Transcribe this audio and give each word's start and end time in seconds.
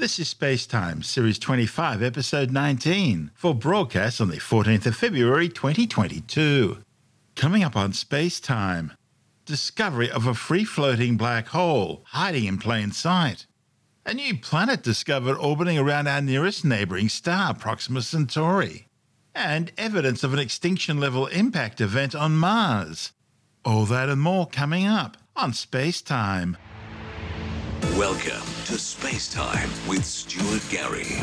This 0.00 0.18
is 0.18 0.30
Space 0.30 0.64
Time, 0.66 1.02
Series 1.02 1.38
25, 1.38 2.02
Episode 2.02 2.50
19, 2.50 3.32
for 3.34 3.54
broadcast 3.54 4.18
on 4.18 4.30
the 4.30 4.38
14th 4.38 4.86
of 4.86 4.96
February 4.96 5.50
2022. 5.50 6.78
Coming 7.36 7.62
up 7.62 7.76
on 7.76 7.92
Space 7.92 8.40
Time 8.40 8.94
discovery 9.44 10.10
of 10.10 10.26
a 10.26 10.32
free 10.32 10.64
floating 10.64 11.18
black 11.18 11.48
hole 11.48 12.02
hiding 12.06 12.46
in 12.46 12.56
plain 12.56 12.92
sight. 12.92 13.44
A 14.06 14.14
new 14.14 14.38
planet 14.38 14.82
discovered 14.82 15.36
orbiting 15.36 15.76
around 15.76 16.06
our 16.06 16.22
nearest 16.22 16.64
neighbouring 16.64 17.10
star, 17.10 17.52
Proxima 17.52 18.00
Centauri. 18.00 18.86
And 19.34 19.70
evidence 19.76 20.24
of 20.24 20.32
an 20.32 20.38
extinction 20.38 20.98
level 20.98 21.26
impact 21.26 21.78
event 21.78 22.14
on 22.14 22.38
Mars. 22.38 23.12
All 23.66 23.84
that 23.84 24.08
and 24.08 24.22
more 24.22 24.46
coming 24.46 24.86
up 24.86 25.18
on 25.36 25.52
Space 25.52 26.00
Time. 26.00 26.56
Welcome 28.00 28.48
to 28.64 28.78
Space 28.78 29.28
Time 29.28 29.68
with 29.86 30.06
Stuart 30.06 30.62
Gary. 30.70 31.20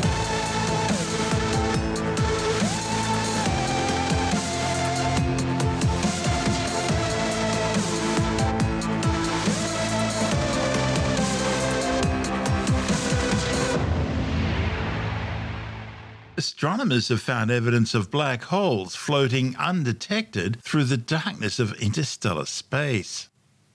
Astronomers 16.36 17.08
have 17.08 17.20
found 17.20 17.50
evidence 17.50 17.92
of 17.96 18.12
black 18.12 18.44
holes 18.44 18.94
floating 18.94 19.56
undetected 19.56 20.62
through 20.62 20.84
the 20.84 20.96
darkness 20.96 21.58
of 21.58 21.72
interstellar 21.82 22.46
space. 22.46 23.28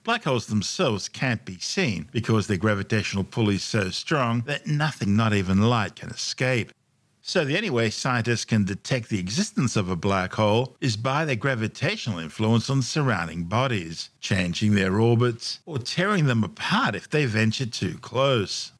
Black 0.04 0.26
holes 0.26 0.48
themselves 0.48 1.08
can't 1.08 1.46
be 1.46 1.58
seen 1.60 2.10
because 2.12 2.48
their 2.48 2.58
gravitational 2.58 3.24
pull 3.24 3.50
is 3.50 3.64
so 3.64 3.90
strong 3.90 4.42
that 4.42 4.68
nothing, 4.68 5.16
not 5.16 5.34
even 5.34 5.62
light, 5.62 5.96
can 5.96 6.10
escape. 6.10 6.74
So, 7.22 7.46
the 7.46 7.56
only 7.56 7.70
way 7.70 7.90
scientists 7.90 8.44
can 8.44 8.66
detect 8.66 9.08
the 9.08 9.20
existence 9.20 9.78
of 9.78 9.88
a 9.88 9.95
black 9.95 10.34
hole 10.34 10.76
is 10.82 10.98
by 10.98 11.23
their 11.23 11.38
gravitational 11.38 12.20
influence 12.20 12.70
on 12.70 12.82
surrounding 12.82 13.45
bodies, 13.45 14.10
changing 14.20 14.76
their 14.76 15.00
orbits, 15.00 15.62
or 15.66 15.80
tearing 15.80 16.26
them 16.26 16.44
apart 16.44 16.95
if 16.95 17.10
they 17.10 17.26
venture 17.26 17.66
too 17.66 17.98
close. 18.00 18.73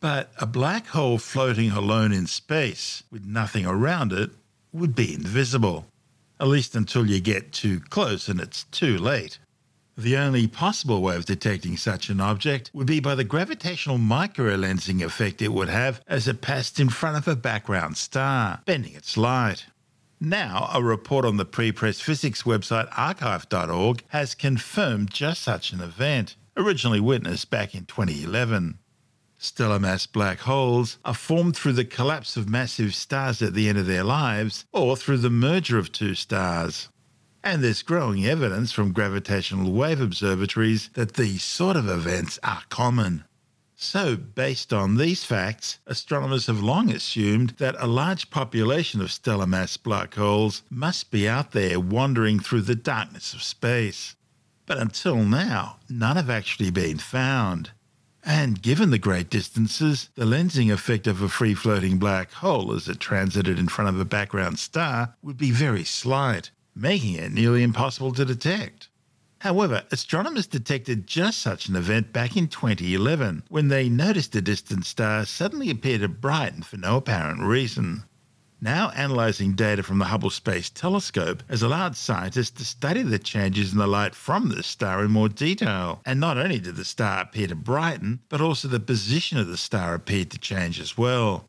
But 0.00 0.30
a 0.38 0.44
black 0.44 0.88
hole 0.88 1.16
floating 1.16 1.70
alone 1.70 2.12
in 2.12 2.26
space 2.26 3.02
with 3.10 3.24
nothing 3.24 3.64
around 3.64 4.12
it 4.12 4.30
would 4.74 4.94
be 4.94 5.14
invisible, 5.14 5.86
at 6.38 6.48
least 6.48 6.76
until 6.76 7.06
you 7.06 7.18
get 7.18 7.50
too 7.52 7.80
close 7.80 8.28
and 8.28 8.40
it's 8.40 8.64
too 8.64 8.98
late. 8.98 9.38
The 9.98 10.18
only 10.18 10.46
possible 10.46 11.00
way 11.00 11.16
of 11.16 11.24
detecting 11.24 11.78
such 11.78 12.10
an 12.10 12.20
object 12.20 12.70
would 12.74 12.86
be 12.86 13.00
by 13.00 13.14
the 13.14 13.24
gravitational 13.24 13.96
microlensing 13.96 15.02
effect 15.02 15.40
it 15.40 15.54
would 15.54 15.70
have 15.70 16.02
as 16.06 16.28
it 16.28 16.42
passed 16.42 16.78
in 16.78 16.90
front 16.90 17.16
of 17.16 17.26
a 17.26 17.34
background 17.34 17.96
star, 17.96 18.60
bending 18.66 18.92
its 18.92 19.16
light. 19.16 19.64
Now, 20.20 20.68
a 20.74 20.82
report 20.82 21.24
on 21.24 21.38
the 21.38 21.46
pre 21.46 21.72
press 21.72 21.98
physics 21.98 22.42
website 22.42 22.90
arXiv.org 22.90 24.02
has 24.08 24.34
confirmed 24.34 25.10
just 25.10 25.40
such 25.40 25.72
an 25.72 25.80
event, 25.80 26.36
originally 26.58 27.00
witnessed 27.00 27.50
back 27.50 27.74
in 27.74 27.86
2011. 27.86 28.78
Stellar 29.38 29.78
mass 29.78 30.06
black 30.06 30.40
holes 30.40 30.98
are 31.06 31.14
formed 31.14 31.56
through 31.56 31.72
the 31.72 31.86
collapse 31.86 32.36
of 32.36 32.50
massive 32.50 32.94
stars 32.94 33.40
at 33.40 33.54
the 33.54 33.66
end 33.66 33.78
of 33.78 33.86
their 33.86 34.04
lives 34.04 34.66
or 34.72 34.94
through 34.94 35.18
the 35.18 35.30
merger 35.30 35.78
of 35.78 35.90
two 35.90 36.14
stars. 36.14 36.90
And 37.46 37.62
there's 37.62 37.82
growing 37.82 38.26
evidence 38.26 38.72
from 38.72 38.90
gravitational 38.90 39.70
wave 39.70 40.00
observatories 40.00 40.90
that 40.94 41.14
these 41.14 41.44
sort 41.44 41.76
of 41.76 41.88
events 41.88 42.40
are 42.42 42.64
common. 42.70 43.22
So, 43.76 44.16
based 44.16 44.72
on 44.72 44.96
these 44.96 45.22
facts, 45.22 45.78
astronomers 45.86 46.48
have 46.48 46.60
long 46.60 46.90
assumed 46.90 47.50
that 47.58 47.76
a 47.78 47.86
large 47.86 48.30
population 48.30 49.00
of 49.00 49.12
stellar 49.12 49.46
mass 49.46 49.76
black 49.76 50.16
holes 50.16 50.64
must 50.70 51.12
be 51.12 51.28
out 51.28 51.52
there 51.52 51.78
wandering 51.78 52.40
through 52.40 52.62
the 52.62 52.74
darkness 52.74 53.32
of 53.32 53.44
space. 53.44 54.16
But 54.66 54.78
until 54.78 55.18
now, 55.18 55.76
none 55.88 56.16
have 56.16 56.28
actually 56.28 56.72
been 56.72 56.98
found. 56.98 57.70
And 58.24 58.60
given 58.60 58.90
the 58.90 58.98
great 58.98 59.30
distances, 59.30 60.10
the 60.16 60.24
lensing 60.24 60.72
effect 60.72 61.06
of 61.06 61.22
a 61.22 61.28
free 61.28 61.54
floating 61.54 61.98
black 61.98 62.32
hole 62.32 62.72
as 62.72 62.88
it 62.88 62.98
transited 62.98 63.56
in 63.56 63.68
front 63.68 63.88
of 63.88 64.00
a 64.00 64.04
background 64.04 64.58
star 64.58 65.14
would 65.22 65.36
be 65.36 65.52
very 65.52 65.84
slight, 65.84 66.50
making 66.76 67.14
it 67.14 67.32
nearly 67.32 67.62
impossible 67.62 68.12
to 68.12 68.24
detect. 68.24 68.88
However, 69.40 69.84
astronomers 69.90 70.46
detected 70.46 71.06
just 71.06 71.38
such 71.38 71.68
an 71.68 71.76
event 71.76 72.12
back 72.12 72.36
in 72.36 72.48
2011 72.48 73.44
when 73.48 73.68
they 73.68 73.88
noticed 73.88 74.36
a 74.36 74.42
distant 74.42 74.84
star 74.86 75.24
suddenly 75.24 75.70
appear 75.70 75.98
to 75.98 76.08
brighten 76.08 76.62
for 76.62 76.76
no 76.76 76.96
apparent 76.96 77.40
reason. 77.40 78.04
Now, 78.60 78.90
analysing 78.94 79.52
data 79.52 79.82
from 79.82 79.98
the 79.98 80.06
Hubble 80.06 80.30
Space 80.30 80.70
Telescope 80.70 81.42
has 81.48 81.62
allowed 81.62 81.96
scientists 81.96 82.52
to 82.52 82.64
study 82.64 83.02
the 83.02 83.18
changes 83.18 83.72
in 83.72 83.78
the 83.78 83.86
light 83.86 84.14
from 84.14 84.48
this 84.48 84.66
star 84.66 85.04
in 85.04 85.10
more 85.10 85.28
detail. 85.28 86.00
And 86.06 86.18
not 86.18 86.38
only 86.38 86.58
did 86.58 86.76
the 86.76 86.84
star 86.84 87.20
appear 87.20 87.48
to 87.48 87.54
brighten, 87.54 88.20
but 88.30 88.40
also 88.40 88.68
the 88.68 88.80
position 88.80 89.38
of 89.38 89.46
the 89.46 89.58
star 89.58 89.94
appeared 89.94 90.30
to 90.30 90.38
change 90.38 90.80
as 90.80 90.96
well. 90.96 91.46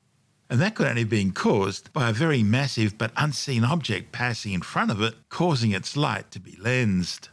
And 0.50 0.62
that 0.62 0.75
could 0.75 0.88
only 0.88 1.02
have 1.02 1.09
been 1.09 1.34
caused 1.34 1.91
by 1.91 2.09
a 2.09 2.13
very 2.13 2.41
massive 2.41 2.97
but 2.97 3.12
unseen 3.18 3.66
object 3.66 4.12
passing 4.12 4.53
in 4.53 4.62
front 4.62 4.91
of 4.91 5.02
it, 5.02 5.16
causing 5.30 5.72
its 5.72 5.97
light 5.97 6.31
to 6.31 6.40
be 6.40 6.58
lensed. 6.59 7.30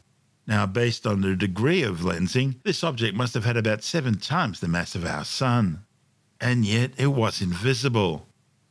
Now, 0.46 0.66
based 0.66 1.06
on 1.06 1.20
the 1.20 1.36
degree 1.36 1.82
of 1.82 2.00
lensing, 2.00 2.56
this 2.64 2.82
object 2.84 3.16
must 3.16 3.34
have 3.34 3.44
had 3.44 3.56
about 3.56 3.84
seven 3.84 4.18
times 4.18 4.60
the 4.60 4.68
mass 4.68 4.94
of 4.94 5.04
our 5.04 5.24
Sun. 5.24 5.84
And 6.40 6.64
yet 6.64 6.90
it 6.98 7.08
was 7.08 7.40
invisible. 7.40 8.26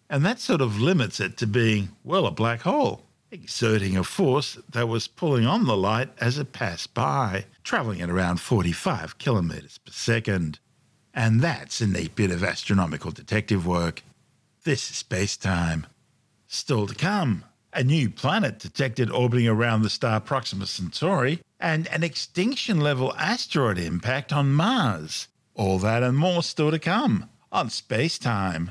And 0.10 0.26
that 0.26 0.40
sort 0.40 0.62
of 0.62 0.80
limits 0.80 1.20
it 1.20 1.38
to 1.38 1.48
being, 1.48 1.90
well, 2.04 2.28
a 2.28 2.32
black 2.32 2.62
hole, 2.62 3.04
exerting 3.32 3.98
a 3.98 4.04
force 4.04 4.60
that 4.70 4.88
was 4.88 5.08
pulling 5.08 5.48
on 5.48 5.66
the 5.66 5.78
light 5.78 6.10
as 6.20 6.38
it 6.38 6.52
passed 6.52 6.94
by, 6.94 7.46
travelling 7.64 8.02
at 8.02 8.10
around 8.10 8.40
45 8.40 9.18
kilometres 9.18 9.80
per 9.80 9.92
second. 9.92 10.60
And 11.14 11.42
that's 11.42 11.82
a 11.82 11.88
neat 11.88 12.14
bit 12.14 12.30
of 12.30 12.44
astronomical 12.44 13.10
detective 13.10 13.66
work. 13.66 14.04
This 14.66 14.90
is 14.90 14.96
space 14.96 15.36
time. 15.36 15.88
Still 16.48 16.88
to 16.88 16.96
come, 16.96 17.44
a 17.74 17.84
new 17.84 18.10
planet 18.10 18.60
detected 18.60 19.12
orbiting 19.12 19.46
around 19.46 19.82
the 19.82 19.90
star 19.90 20.22
Proxima 20.22 20.68
Centauri, 20.68 21.42
and 21.60 21.86
an 21.88 22.02
extinction 22.02 22.80
level 22.80 23.14
asteroid 23.16 23.78
impact 23.78 24.32
on 24.32 24.54
Mars. 24.54 25.28
All 25.54 25.80
that 25.80 26.02
and 26.02 26.18
more 26.18 26.42
still 26.42 26.72
to 26.72 26.80
come 26.80 27.30
on 27.52 27.70
Space 27.72 28.18
Time. 28.18 28.70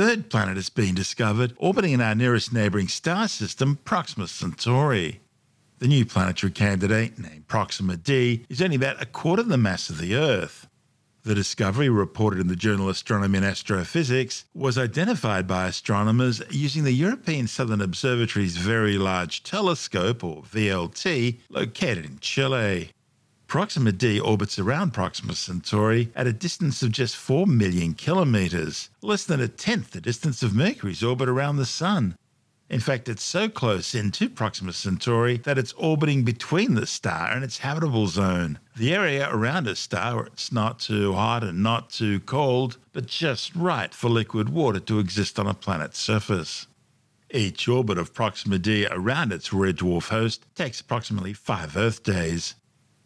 Third 0.00 0.30
planet 0.30 0.56
has 0.56 0.70
been 0.70 0.94
discovered 0.94 1.52
orbiting 1.58 1.92
in 1.92 2.00
our 2.00 2.14
nearest 2.14 2.54
neighbouring 2.54 2.88
star 2.88 3.28
system, 3.28 3.78
Proxima 3.84 4.26
Centauri. 4.26 5.20
The 5.78 5.88
new 5.88 6.06
planetary 6.06 6.52
candidate, 6.52 7.18
named 7.18 7.48
Proxima 7.48 7.98
d, 7.98 8.46
is 8.48 8.62
only 8.62 8.76
about 8.76 9.02
a 9.02 9.04
quarter 9.04 9.42
the 9.42 9.58
mass 9.58 9.90
of 9.90 9.98
the 9.98 10.16
Earth. 10.16 10.66
The 11.24 11.34
discovery, 11.34 11.90
reported 11.90 12.40
in 12.40 12.48
the 12.48 12.56
journal 12.56 12.88
Astronomy 12.88 13.36
and 13.36 13.46
Astrophysics, 13.46 14.46
was 14.54 14.78
identified 14.78 15.46
by 15.46 15.66
astronomers 15.66 16.40
using 16.48 16.84
the 16.84 16.92
European 16.92 17.46
Southern 17.46 17.82
Observatory's 17.82 18.56
Very 18.56 18.96
Large 18.96 19.42
Telescope, 19.42 20.24
or 20.24 20.44
VLT, 20.44 21.40
located 21.50 22.06
in 22.06 22.18
Chile. 22.20 22.90
Proxima 23.50 23.90
d 23.90 24.20
orbits 24.20 24.60
around 24.60 24.92
Proxima 24.92 25.34
Centauri 25.34 26.12
at 26.14 26.28
a 26.28 26.32
distance 26.32 26.84
of 26.84 26.92
just 26.92 27.16
4 27.16 27.48
million 27.48 27.94
kilometres, 27.94 28.90
less 29.02 29.24
than 29.24 29.40
a 29.40 29.48
tenth 29.48 29.90
the 29.90 30.00
distance 30.00 30.44
of 30.44 30.54
Mercury's 30.54 31.02
orbit 31.02 31.28
around 31.28 31.56
the 31.56 31.66
Sun. 31.66 32.14
In 32.68 32.78
fact, 32.78 33.08
it's 33.08 33.24
so 33.24 33.48
close 33.48 33.92
in 33.92 34.12
to 34.12 34.28
Proxima 34.28 34.72
Centauri 34.72 35.38
that 35.38 35.58
it's 35.58 35.72
orbiting 35.72 36.22
between 36.22 36.74
the 36.74 36.86
star 36.86 37.32
and 37.32 37.42
its 37.42 37.58
habitable 37.58 38.06
zone, 38.06 38.60
the 38.76 38.94
area 38.94 39.28
around 39.28 39.66
a 39.66 39.74
star 39.74 40.14
where 40.14 40.26
it's 40.26 40.52
not 40.52 40.78
too 40.78 41.14
hot 41.14 41.42
and 41.42 41.60
not 41.60 41.90
too 41.90 42.20
cold, 42.20 42.78
but 42.92 43.06
just 43.06 43.56
right 43.56 43.92
for 43.92 44.08
liquid 44.08 44.50
water 44.50 44.78
to 44.78 45.00
exist 45.00 45.40
on 45.40 45.48
a 45.48 45.54
planet's 45.54 45.98
surface. 45.98 46.68
Each 47.32 47.66
orbit 47.66 47.98
of 47.98 48.14
Proxima 48.14 48.58
d 48.58 48.86
around 48.88 49.32
its 49.32 49.52
red 49.52 49.78
dwarf 49.78 50.10
host 50.10 50.46
takes 50.54 50.80
approximately 50.80 51.32
five 51.32 51.76
Earth 51.76 52.04
days. 52.04 52.54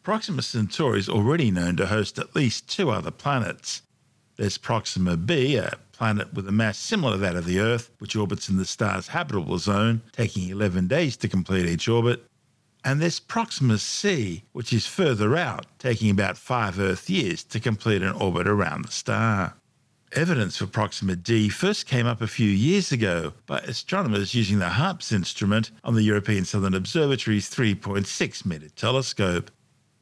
Proxima 0.05 0.43
Centauri 0.43 0.99
is 0.99 1.09
already 1.09 1.51
known 1.51 1.77
to 1.77 1.87
host 1.87 2.19
at 2.19 2.37
least 2.37 2.69
two 2.69 2.91
other 2.91 3.11
planets. 3.11 3.81
There's 4.37 4.59
Proxima 4.59 5.17
b, 5.17 5.57
a 5.57 5.79
planet 5.93 6.35
with 6.35 6.47
a 6.47 6.53
mass 6.53 6.77
similar 6.77 7.13
to 7.13 7.19
that 7.21 7.37
of 7.37 7.47
the 7.47 7.59
Earth, 7.59 7.91
which 8.01 8.15
orbits 8.15 8.51
in 8.51 8.59
the 8.59 8.67
star's 8.67 9.09
habitable 9.09 9.57
zone, 9.57 10.03
taking 10.13 10.51
11 10.51 10.89
days 10.89 11.17
to 11.17 11.29
complete 11.29 11.65
each 11.65 11.89
orbit. 11.89 12.23
And 12.85 13.01
there's 13.01 13.19
Proxima 13.19 13.79
c, 13.79 14.43
which 14.53 14.75
is 14.75 14.87
further 14.87 15.39
out, 15.39 15.65
taking 15.79 16.11
about 16.11 16.37
five 16.37 16.79
Earth 16.79 17.09
years 17.09 17.43
to 17.45 17.59
complete 17.59 18.03
an 18.03 18.13
orbit 18.13 18.47
around 18.47 18.85
the 18.85 18.93
star. 18.93 19.55
Evidence 20.13 20.59
for 20.59 20.67
Proxima 20.67 21.17
d 21.17 21.49
first 21.49 21.87
came 21.87 22.07
up 22.07 22.21
a 22.21 22.27
few 22.27 22.51
years 22.51 22.93
ago 22.93 23.33
by 23.47 23.61
astronomers 23.61 24.35
using 24.35 24.59
the 24.59 24.69
HARPS 24.69 25.13
instrument 25.13 25.71
on 25.83 25.95
the 25.95 26.03
European 26.03 26.45
Southern 26.45 26.75
Observatory's 26.75 27.49
3.6 27.49 28.45
metre 28.45 28.69
telescope. 28.69 29.51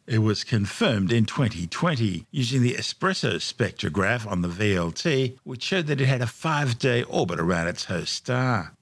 It 0.07 0.19
was 0.19 0.43
confirmed 0.43 1.13
in 1.13 1.27
2020 1.27 2.27
using 2.33 2.63
the 2.63 2.75
Espresso 2.75 3.37
spectrograph 3.37 4.27
on 4.27 4.43
the 4.43 4.49
VLT, 4.49 5.39
which 5.45 5.63
showed 5.63 5.87
that 5.87 6.01
it 6.01 6.07
had 6.07 6.21
a 6.21 6.27
five 6.27 6.79
day 6.79 7.05
orbit 7.05 7.39
around 7.39 7.69
its 7.69 7.85
host 7.85 8.13
star. 8.13 8.75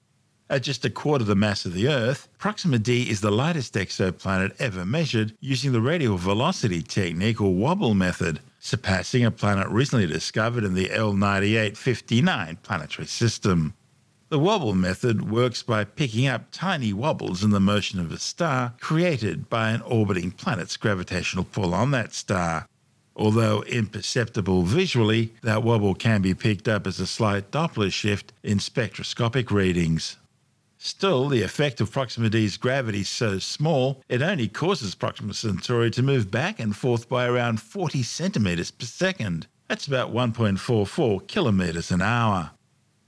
At 0.49 0.63
just 0.63 0.83
a 0.83 0.89
quarter 0.89 1.23
the 1.23 1.35
mass 1.35 1.63
of 1.63 1.73
the 1.73 1.87
Earth, 1.87 2.27
Proxima 2.39 2.79
d 2.79 3.07
is 3.07 3.21
the 3.21 3.31
lightest 3.31 3.75
exoplanet 3.75 4.59
ever 4.59 4.83
measured 4.83 5.33
using 5.39 5.71
the 5.71 5.79
radial 5.79 6.17
velocity 6.17 6.81
technique 6.81 7.39
or 7.39 7.53
wobble 7.53 7.93
method, 7.93 8.39
surpassing 8.59 9.23
a 9.23 9.29
planet 9.29 9.67
recently 9.69 10.07
discovered 10.07 10.63
in 10.63 10.73
the 10.73 10.89
L9859 10.89 12.63
planetary 12.63 13.07
system. 13.07 13.75
The 14.31 14.39
wobble 14.39 14.73
method 14.73 15.29
works 15.29 15.61
by 15.61 15.83
picking 15.83 16.25
up 16.25 16.51
tiny 16.53 16.93
wobbles 16.93 17.43
in 17.43 17.49
the 17.49 17.59
motion 17.59 17.99
of 17.99 18.13
a 18.13 18.17
star 18.17 18.73
created 18.79 19.49
by 19.49 19.71
an 19.71 19.81
orbiting 19.81 20.31
planet's 20.31 20.77
gravitational 20.77 21.43
pull 21.43 21.73
on 21.73 21.91
that 21.91 22.13
star. 22.13 22.65
Although 23.13 23.63
imperceptible 23.63 24.63
visually, 24.63 25.33
that 25.41 25.63
wobble 25.63 25.95
can 25.95 26.21
be 26.21 26.33
picked 26.33 26.69
up 26.69 26.87
as 26.87 27.01
a 27.01 27.07
slight 27.07 27.51
Doppler 27.51 27.91
shift 27.91 28.31
in 28.41 28.59
spectroscopic 28.59 29.51
readings. 29.51 30.15
Still, 30.77 31.27
the 31.27 31.41
effect 31.43 31.81
of 31.81 31.91
Proxima 31.91 32.29
D's 32.29 32.55
gravity 32.55 33.01
is 33.01 33.09
so 33.09 33.37
small, 33.37 34.01
it 34.07 34.21
only 34.21 34.47
causes 34.47 34.95
Proxima 34.95 35.33
Centauri 35.33 35.91
to 35.91 36.01
move 36.01 36.31
back 36.31 36.57
and 36.57 36.73
forth 36.73 37.09
by 37.09 37.27
around 37.27 37.59
40 37.59 38.01
centimetres 38.01 38.71
per 38.71 38.85
second. 38.85 39.47
That's 39.67 39.87
about 39.87 40.13
1.44 40.13 41.27
kilometres 41.27 41.91
an 41.91 42.01
hour. 42.01 42.51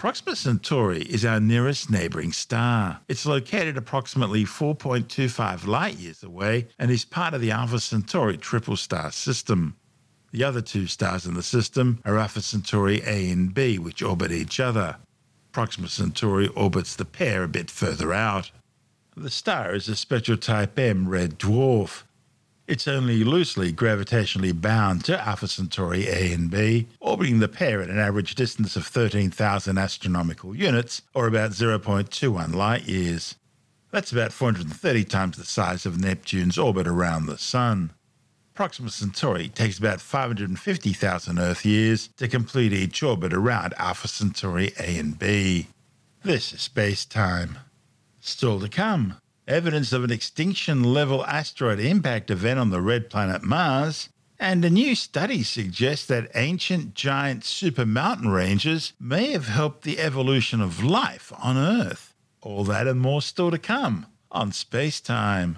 Proxima 0.03 0.35
Centauri 0.35 1.03
is 1.03 1.23
our 1.23 1.39
nearest 1.39 1.89
neighbouring 1.89 2.33
star. 2.33 2.99
It's 3.07 3.25
located 3.25 3.77
approximately 3.77 4.43
4.25 4.43 5.65
light 5.65 5.95
years 5.95 6.23
away 6.23 6.67
and 6.77 6.91
is 6.91 7.05
part 7.05 7.33
of 7.33 7.39
the 7.39 7.51
Alpha 7.51 7.79
Centauri 7.79 8.35
triple 8.35 8.75
star 8.75 9.13
system. 9.13 9.77
The 10.33 10.43
other 10.43 10.59
two 10.59 10.87
stars 10.87 11.25
in 11.25 11.35
the 11.35 11.41
system 11.41 12.01
are 12.03 12.17
Alpha 12.17 12.41
Centauri 12.41 13.01
A 13.05 13.31
and 13.31 13.53
B, 13.53 13.79
which 13.79 14.03
orbit 14.03 14.33
each 14.33 14.59
other. 14.59 14.97
Proxima 15.53 15.87
Centauri 15.87 16.49
orbits 16.49 16.97
the 16.97 17.05
pair 17.05 17.43
a 17.43 17.47
bit 17.47 17.71
further 17.71 18.11
out. 18.11 18.51
The 19.15 19.29
star 19.29 19.73
is 19.73 19.87
a 19.87 19.95
spectral 19.95 20.37
type 20.37 20.77
M 20.77 21.07
red 21.07 21.39
dwarf. 21.39 22.03
It's 22.65 22.87
only 22.87 23.25
loosely 23.25 23.73
gravitationally 23.73 24.59
bound 24.59 25.03
to 25.05 25.19
Alpha 25.19 25.49
Centauri 25.49 26.07
A 26.07 26.31
and 26.31 26.49
B, 26.49 26.87
orbiting 27.01 27.39
the 27.39 27.49
pair 27.49 27.81
at 27.81 27.89
an 27.89 27.99
average 27.99 28.35
distance 28.35 28.77
of 28.77 28.87
13,000 28.87 29.77
astronomical 29.77 30.55
units, 30.55 31.01
or 31.13 31.27
about 31.27 31.51
0.21 31.51 32.55
light 32.55 32.87
years. 32.87 33.35
That's 33.91 34.13
about 34.13 34.31
430 34.31 35.03
times 35.03 35.37
the 35.37 35.43
size 35.43 35.85
of 35.85 35.99
Neptune's 35.99 36.57
orbit 36.57 36.87
around 36.87 37.25
the 37.25 37.37
Sun. 37.37 37.91
Proxima 38.53 38.91
Centauri 38.91 39.49
takes 39.49 39.77
about 39.77 39.99
550,000 39.99 41.39
Earth 41.39 41.65
years 41.65 42.07
to 42.15 42.29
complete 42.29 42.71
each 42.71 43.03
orbit 43.03 43.33
around 43.33 43.73
Alpha 43.77 44.07
Centauri 44.07 44.71
A 44.79 44.97
and 44.97 45.19
B. 45.19 45.67
This 46.23 46.53
is 46.53 46.61
space 46.61 47.03
time. 47.03 47.57
Still 48.21 48.61
to 48.61 48.69
come, 48.69 49.17
evidence 49.47 49.91
of 49.91 50.03
an 50.03 50.11
extinction 50.11 50.83
level 50.83 51.25
asteroid 51.25 51.79
impact 51.79 52.31
event 52.31 52.59
on 52.59 52.69
the 52.69 52.81
red 52.81 53.09
planet 53.09 53.43
Mars, 53.43 54.09
and 54.39 54.63
a 54.65 54.69
new 54.69 54.95
study 54.95 55.43
suggests 55.43 56.05
that 56.07 56.31
ancient 56.35 56.93
giant 56.93 57.43
super 57.43 57.85
mountain 57.85 58.29
ranges 58.29 58.93
may 58.99 59.31
have 59.31 59.47
helped 59.47 59.83
the 59.83 59.99
evolution 59.99 60.61
of 60.61 60.83
life 60.83 61.31
on 61.37 61.57
Earth. 61.57 62.13
All 62.41 62.63
that 62.65 62.87
and 62.87 62.99
more 62.99 63.21
still 63.21 63.51
to 63.51 63.57
come 63.57 64.05
on 64.31 64.51
Space 64.51 64.99
Time. 64.99 65.55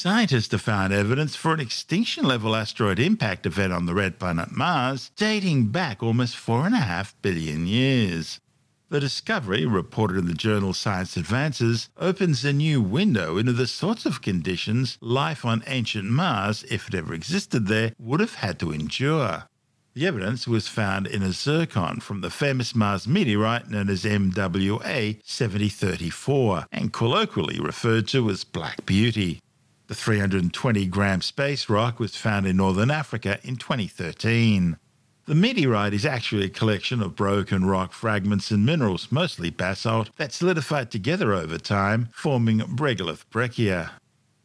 Scientists 0.00 0.50
have 0.50 0.62
found 0.62 0.94
evidence 0.94 1.36
for 1.36 1.52
an 1.52 1.60
extinction 1.60 2.24
level 2.24 2.56
asteroid 2.56 2.98
impact 2.98 3.44
event 3.44 3.70
on 3.70 3.84
the 3.84 3.92
red 3.92 4.18
planet 4.18 4.50
Mars 4.50 5.10
dating 5.14 5.66
back 5.66 6.02
almost 6.02 6.34
4.5 6.36 7.12
billion 7.20 7.66
years. 7.66 8.40
The 8.88 8.98
discovery, 8.98 9.66
reported 9.66 10.16
in 10.16 10.24
the 10.24 10.32
journal 10.32 10.72
Science 10.72 11.18
Advances, 11.18 11.90
opens 11.98 12.46
a 12.46 12.52
new 12.54 12.80
window 12.80 13.36
into 13.36 13.52
the 13.52 13.66
sorts 13.66 14.06
of 14.06 14.22
conditions 14.22 14.96
life 15.02 15.44
on 15.44 15.62
ancient 15.66 16.08
Mars, 16.08 16.64
if 16.70 16.88
it 16.88 16.94
ever 16.94 17.12
existed 17.12 17.66
there, 17.66 17.92
would 17.98 18.20
have 18.20 18.36
had 18.36 18.58
to 18.60 18.72
endure. 18.72 19.44
The 19.92 20.06
evidence 20.06 20.48
was 20.48 20.66
found 20.66 21.08
in 21.08 21.22
a 21.22 21.32
zircon 21.32 22.00
from 22.00 22.22
the 22.22 22.30
famous 22.30 22.74
Mars 22.74 23.06
meteorite 23.06 23.68
known 23.68 23.90
as 23.90 24.04
NWA 24.04 25.20
7034 25.22 26.64
and 26.72 26.90
colloquially 26.90 27.60
referred 27.60 28.08
to 28.08 28.30
as 28.30 28.44
Black 28.44 28.86
Beauty. 28.86 29.40
The 29.90 29.96
320 29.96 30.86
gram 30.86 31.20
space 31.20 31.68
rock 31.68 31.98
was 31.98 32.14
found 32.14 32.46
in 32.46 32.58
northern 32.58 32.92
Africa 32.92 33.40
in 33.42 33.56
2013. 33.56 34.76
The 35.26 35.34
meteorite 35.34 35.92
is 35.92 36.06
actually 36.06 36.44
a 36.44 36.48
collection 36.48 37.02
of 37.02 37.16
broken 37.16 37.64
rock 37.64 37.92
fragments 37.92 38.52
and 38.52 38.64
minerals, 38.64 39.10
mostly 39.10 39.50
basalt, 39.50 40.10
that 40.16 40.32
solidified 40.32 40.92
together 40.92 41.34
over 41.34 41.58
time, 41.58 42.08
forming 42.12 42.60
regolith 42.60 43.24
breccia. 43.30 43.90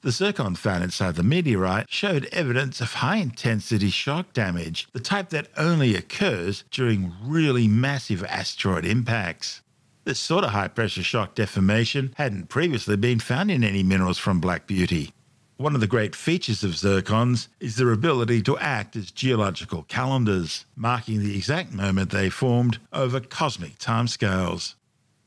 The 0.01 0.09
zircon 0.09 0.55
found 0.55 0.83
inside 0.83 1.13
the 1.13 1.21
meteorite 1.21 1.91
showed 1.91 2.25
evidence 2.31 2.81
of 2.81 2.93
high 2.93 3.17
intensity 3.17 3.91
shock 3.91 4.33
damage, 4.33 4.87
the 4.93 4.99
type 4.99 5.29
that 5.29 5.49
only 5.57 5.95
occurs 5.95 6.63
during 6.71 7.13
really 7.23 7.67
massive 7.67 8.23
asteroid 8.23 8.83
impacts. 8.83 9.61
This 10.05 10.19
sort 10.19 10.43
of 10.43 10.51
high 10.51 10.69
pressure 10.69 11.03
shock 11.03 11.35
deformation 11.35 12.15
hadn't 12.17 12.49
previously 12.49 12.95
been 12.95 13.19
found 13.19 13.51
in 13.51 13.63
any 13.63 13.83
minerals 13.83 14.17
from 14.17 14.39
Black 14.39 14.65
Beauty. 14.65 15.11
One 15.57 15.73
of 15.73 15.79
the 15.79 15.87
great 15.87 16.17
features 16.17 16.65
of 16.65 16.71
zircons 16.71 17.47
is 17.61 17.77
their 17.77 17.93
ability 17.93 18.41
to 18.41 18.57
act 18.57 18.97
as 18.97 19.09
geological 19.09 19.83
calendars, 19.83 20.65
marking 20.75 21.23
the 21.23 21.37
exact 21.37 21.71
moment 21.71 22.09
they 22.09 22.29
formed 22.29 22.79
over 22.91 23.21
cosmic 23.21 23.79
timescales. 23.79 24.75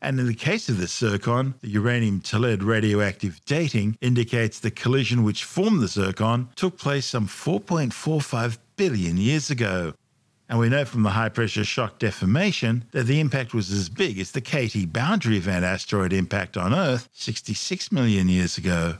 And 0.03 0.21
in 0.21 0.27
the 0.27 0.35
case 0.35 0.69
of 0.69 0.77
this 0.77 0.93
zircon, 0.93 1.55
the 1.63 1.71
uranium 1.71 2.21
to 2.21 2.39
lead 2.39 2.63
radioactive 2.63 3.41
dating 3.47 3.97
indicates 4.03 4.61
the 4.61 4.71
collision 4.71 5.23
which 5.23 5.45
formed 5.45 5.81
the 5.81 5.89
zircon 5.89 6.51
took 6.57 6.77
place 6.77 7.07
some 7.07 7.27
4.45 7.27 8.59
billion 8.77 9.17
years 9.17 9.49
ago. 9.49 9.95
And 10.47 10.59
we 10.59 10.69
know 10.69 10.85
from 10.85 11.05
the 11.05 11.11
high 11.11 11.31
pressure 11.31 11.65
shock 11.65 11.99
deformation 11.99 12.85
that 12.93 13.07
the 13.07 13.21
impact 13.21 13.55
was 13.55 13.71
as 13.71 13.89
big 13.89 14.19
as 14.19 14.33
the 14.33 14.43
KT 14.43 14.93
boundary 14.93 15.39
event 15.39 15.65
asteroid 15.65 16.13
impact 16.13 16.59
on 16.59 16.75
Earth 16.75 17.09
66 17.15 17.91
million 17.93 18.29
years 18.29 18.59
ago. 18.59 18.99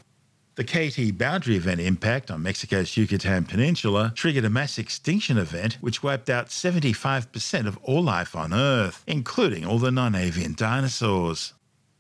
The 0.59 0.65
KT 0.65 1.17
boundary 1.17 1.55
event 1.55 1.81
impact 1.81 2.33
on 2.33 2.43
Mexico's 2.43 2.97
Yucatan 2.97 3.45
Peninsula 3.45 4.11
triggered 4.17 4.45
a 4.45 4.51
mass 4.51 4.77
extinction 4.77 5.39
event 5.39 5.79
which 5.81 6.03
wiped 6.03 6.29
out 6.29 6.49
75% 6.49 7.69
of 7.69 7.79
all 7.85 8.03
life 8.03 8.35
on 8.35 8.53
Earth, 8.53 9.05
including 9.07 9.65
all 9.65 9.79
the 9.79 9.93
non 9.93 10.17
avian 10.17 10.55
dinosaurs. 10.55 11.55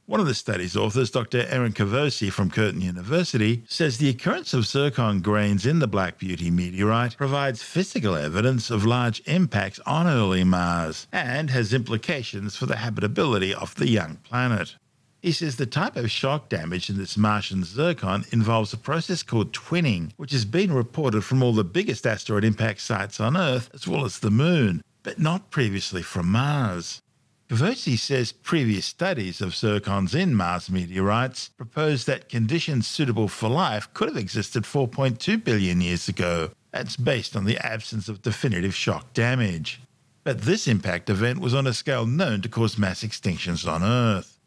One 0.06 0.18
of 0.18 0.26
the 0.26 0.34
study's 0.34 0.76
authors, 0.76 1.12
Dr. 1.12 1.46
Aaron 1.48 1.72
Cavosie 1.72 2.32
from 2.32 2.50
Curtin 2.50 2.80
University, 2.80 3.62
says 3.68 3.98
the 3.98 4.08
occurrence 4.08 4.52
of 4.52 4.66
zircon 4.66 5.20
grains 5.20 5.64
in 5.64 5.78
the 5.78 5.86
Black 5.86 6.18
Beauty 6.18 6.50
meteorite 6.50 7.16
provides 7.16 7.62
physical 7.62 8.16
evidence 8.16 8.72
of 8.72 8.84
large 8.84 9.22
impacts 9.26 9.78
on 9.86 10.08
early 10.08 10.42
Mars 10.42 11.06
and 11.12 11.50
has 11.50 11.72
implications 11.72 12.56
for 12.56 12.66
the 12.66 12.78
habitability 12.78 13.54
of 13.54 13.76
the 13.76 13.88
young 13.88 14.16
planet. 14.24 14.74
He 15.20 15.32
says 15.32 15.56
the 15.56 15.66
type 15.66 15.96
of 15.96 16.10
shock 16.12 16.48
damage 16.48 16.88
in 16.88 16.96
this 16.96 17.16
Martian 17.16 17.64
zircon 17.64 18.24
involves 18.30 18.72
a 18.72 18.76
process 18.76 19.24
called 19.24 19.52
twinning, 19.52 20.12
which 20.16 20.30
has 20.30 20.44
been 20.44 20.72
reported 20.72 21.24
from 21.24 21.42
all 21.42 21.52
the 21.52 21.64
biggest 21.64 22.06
asteroid 22.06 22.44
impact 22.44 22.80
sites 22.80 23.18
on 23.18 23.36
Earth 23.36 23.68
as 23.74 23.88
well 23.88 24.04
as 24.04 24.20
the 24.20 24.30
Moon, 24.30 24.80
but 25.02 25.18
not 25.18 25.50
previously 25.50 26.02
from 26.02 26.30
Mars. 26.30 27.02
Cavosie 27.48 27.98
says 27.98 28.30
previous 28.30 28.86
studies 28.86 29.40
of 29.40 29.54
zircons 29.54 30.14
in 30.14 30.34
Mars 30.34 30.70
meteorites 30.70 31.48
propose 31.56 32.04
that 32.04 32.28
conditions 32.28 32.86
suitable 32.86 33.26
for 33.26 33.48
life 33.48 33.92
could 33.94 34.06
have 34.08 34.18
existed 34.18 34.62
4.2 34.62 35.42
billion 35.42 35.80
years 35.80 36.08
ago. 36.08 36.50
That's 36.70 36.96
based 36.96 37.34
on 37.34 37.44
the 37.44 37.58
absence 37.58 38.08
of 38.08 38.22
definitive 38.22 38.74
shock 38.74 39.14
damage. 39.14 39.80
But 40.22 40.42
this 40.42 40.68
impact 40.68 41.10
event 41.10 41.40
was 41.40 41.54
on 41.54 41.66
a 41.66 41.72
scale 41.72 42.06
known 42.06 42.42
to 42.42 42.48
cause 42.48 42.78
mass 42.78 43.02
extinctions 43.02 43.66
on 43.66 43.82
Earth. 43.82 44.37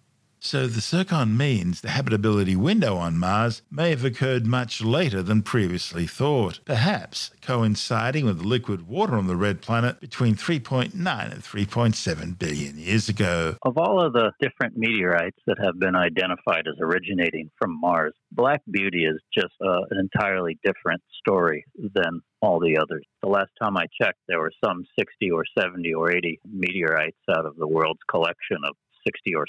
So 0.44 0.66
the 0.66 0.82
zircon 0.82 1.38
means 1.38 1.82
the 1.82 1.92
habitability 1.92 2.56
window 2.56 2.96
on 2.96 3.20
Mars 3.20 3.62
may 3.70 3.92
have 3.92 4.04
occurred 4.04 4.48
much 4.48 4.82
later 4.82 5.22
than 5.22 5.44
previously 5.44 6.08
thought, 6.08 6.62
perhaps 6.66 7.30
coinciding 7.44 8.26
with 8.26 8.40
the 8.40 8.48
liquid 8.48 8.88
water 8.88 9.18
on 9.18 9.28
the 9.28 9.36
red 9.36 9.62
planet 9.62 10.02
between 10.02 10.34
3.9 10.34 10.96
and 10.96 11.44
3.7 11.44 12.40
billion 12.40 12.80
years 12.80 13.08
ago. 13.08 13.56
Of 13.62 13.78
all 13.78 14.04
of 14.04 14.14
the 14.14 14.32
different 14.42 14.76
meteorites 14.76 15.38
that 15.46 15.60
have 15.64 15.80
been 15.80 15.96
identified 15.96 16.66
as 16.68 16.76
originating 16.82 17.52
from 17.60 17.80
Mars, 17.80 18.16
Black 18.32 18.64
Beauty 18.72 19.06
is 19.06 19.22
just 19.32 19.54
uh, 19.64 19.82
an 19.92 20.00
entirely 20.00 20.58
different 20.64 21.04
story 21.20 21.66
than 21.78 22.20
all 22.42 22.60
the 22.60 22.78
others. 22.78 23.06
The 23.22 23.30
last 23.30 23.52
time 23.62 23.78
I 23.78 23.86
checked, 24.02 24.20
there 24.28 24.40
were 24.40 24.52
some 24.66 24.86
60 24.98 25.30
or 25.30 25.44
70 25.56 25.94
or 25.94 26.10
80 26.12 26.40
meteorites 26.52 27.22
out 27.30 27.46
of 27.46 27.58
the 27.58 27.68
world's 27.68 28.02
collection 28.10 28.58
of 28.68 28.76
60 29.06 29.36
or 29.36 29.46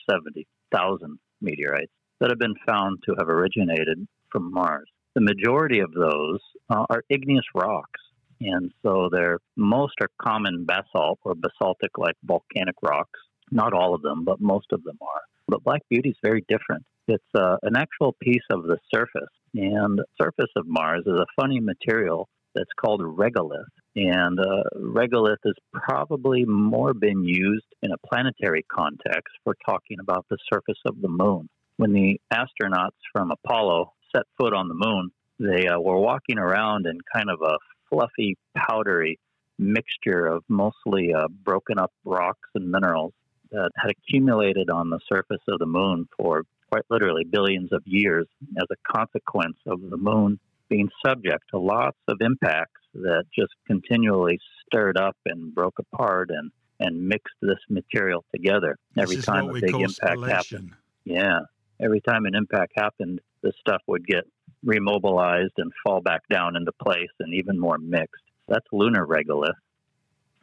70,000 0.73 1.19
meteorites 1.41 1.93
that 2.21 2.31
have 2.31 2.39
been 2.39 2.55
found 2.67 3.03
to 3.07 3.15
have 3.19 3.29
originated 3.29 4.07
from 4.31 4.53
Mars. 4.53 4.89
The 5.15 5.21
majority 5.21 5.81
of 5.81 5.93
those 5.93 6.41
uh, 6.71 6.87
are 6.89 7.05
igneous 7.11 7.45
rocks. 7.55 8.01
And 8.41 8.73
so 8.83 9.09
they're 9.13 9.39
most 9.57 9.95
are 10.01 10.09
common 10.21 10.65
basalt 10.65 11.21
or 11.25 11.35
basaltic 11.35 11.97
like 11.99 12.17
volcanic 12.25 12.75
rocks. 12.83 13.21
Not 13.51 13.73
all 13.73 13.95
of 13.95 14.03
them, 14.03 14.25
but 14.25 14.41
most 14.41 14.67
of 14.73 14.83
them 14.85 14.99
are. 15.01 15.21
But 15.47 15.63
Black 15.63 15.83
Beauty 15.91 16.11
is 16.11 16.17
very 16.23 16.45
different. 16.49 16.85
It's 17.07 17.23
uh, 17.35 17.57
an 17.63 17.77
actual 17.77 18.17
piece 18.21 18.43
of 18.51 18.65
the 18.65 18.79
surface. 18.93 19.31
And 19.55 20.01
surface 20.21 20.51
of 20.57 20.67
Mars 20.67 21.03
is 21.07 21.15
a 21.19 21.27
funny 21.41 21.61
material 21.61 22.29
that's 22.55 22.71
called 22.81 23.03
regolith. 23.03 23.65
And 23.95 24.41
uh, 24.41 24.63
regolith 24.77 25.37
has 25.45 25.55
probably 25.73 26.45
more 26.47 26.95
been 26.95 27.25
used 27.25 27.67
in 27.83 27.93
a 27.93 27.99
planetary 28.07 28.65
context 28.73 29.35
for 29.45 29.55
talking 29.67 29.99
about 30.01 30.25
the 30.31 30.39
surface 30.53 30.81
of 30.87 31.01
the 31.03 31.09
moon. 31.09 31.49
When 31.77 31.93
the 31.93 32.21
astronauts 32.33 32.97
from 33.13 33.31
Apollo 33.31 33.93
set 34.15 34.23
foot 34.39 34.55
on 34.55 34.69
the 34.69 34.75
moon, 34.75 35.11
they 35.39 35.67
uh, 35.67 35.79
were 35.79 35.99
walking 35.99 36.39
around 36.39 36.87
in 36.87 36.99
kind 37.15 37.29
of 37.29 37.43
a 37.43 37.59
fluffy, 37.91 38.37
powdery 38.57 39.19
mixture 39.59 40.27
of 40.27 40.43
mostly 40.49 41.13
uh, 41.13 41.29
broken 41.45 41.79
up 41.79 41.93
rocks 42.05 42.49
and 42.55 42.71
minerals 42.71 43.13
that 43.51 43.71
had 43.77 43.91
accumulated 43.91 44.71
on 44.71 44.89
the 44.89 44.99
surface 45.09 45.43
of 45.49 45.59
the 45.59 45.67
moon 45.67 46.09
for 46.17 46.45
quite 46.71 46.85
literally 46.89 47.25
billions 47.25 47.71
of 47.73 47.83
years 47.85 48.27
as 48.57 48.67
a 48.71 48.97
consequence 48.97 49.59
of 49.67 49.81
the 49.91 49.97
moon 49.97 50.39
being 50.69 50.89
subject 51.05 51.45
to 51.51 51.59
lots 51.59 51.99
of 52.09 52.17
impacts 52.21 52.81
that 52.95 53.25
just 53.37 53.53
continually 53.67 54.39
stirred 54.67 54.97
up 54.97 55.17
and 55.27 55.55
broke 55.55 55.79
apart 55.79 56.31
and, 56.31 56.51
and 56.81 57.09
mixed 57.09 57.35
this 57.41 57.59
material 57.69 58.25
together. 58.35 58.77
This 58.95 59.03
every 59.03 59.17
time 59.17 59.49
a 59.49 59.53
big 59.53 59.75
impact 59.75 60.21
happened. 60.23 60.73
Yeah. 61.05 61.41
Every 61.81 62.01
time 62.01 62.27
an 62.27 62.35
impact 62.35 62.73
happened, 62.77 63.21
this 63.43 63.55
stuff 63.61 63.83
would 63.89 64.07
get 64.07 64.25
remobilized 64.65 65.57
and 65.59 65.73
fall 65.85 66.01
back 66.01 66.21
down 66.31 66.57
into 66.57 66.73
place 66.83 67.11
and 67.19 67.35
even 67.35 67.59
more 67.59 67.79
mixed. 67.79 68.23
That's 68.49 68.67
lunar 68.73 69.07
regolith. 69.07 69.55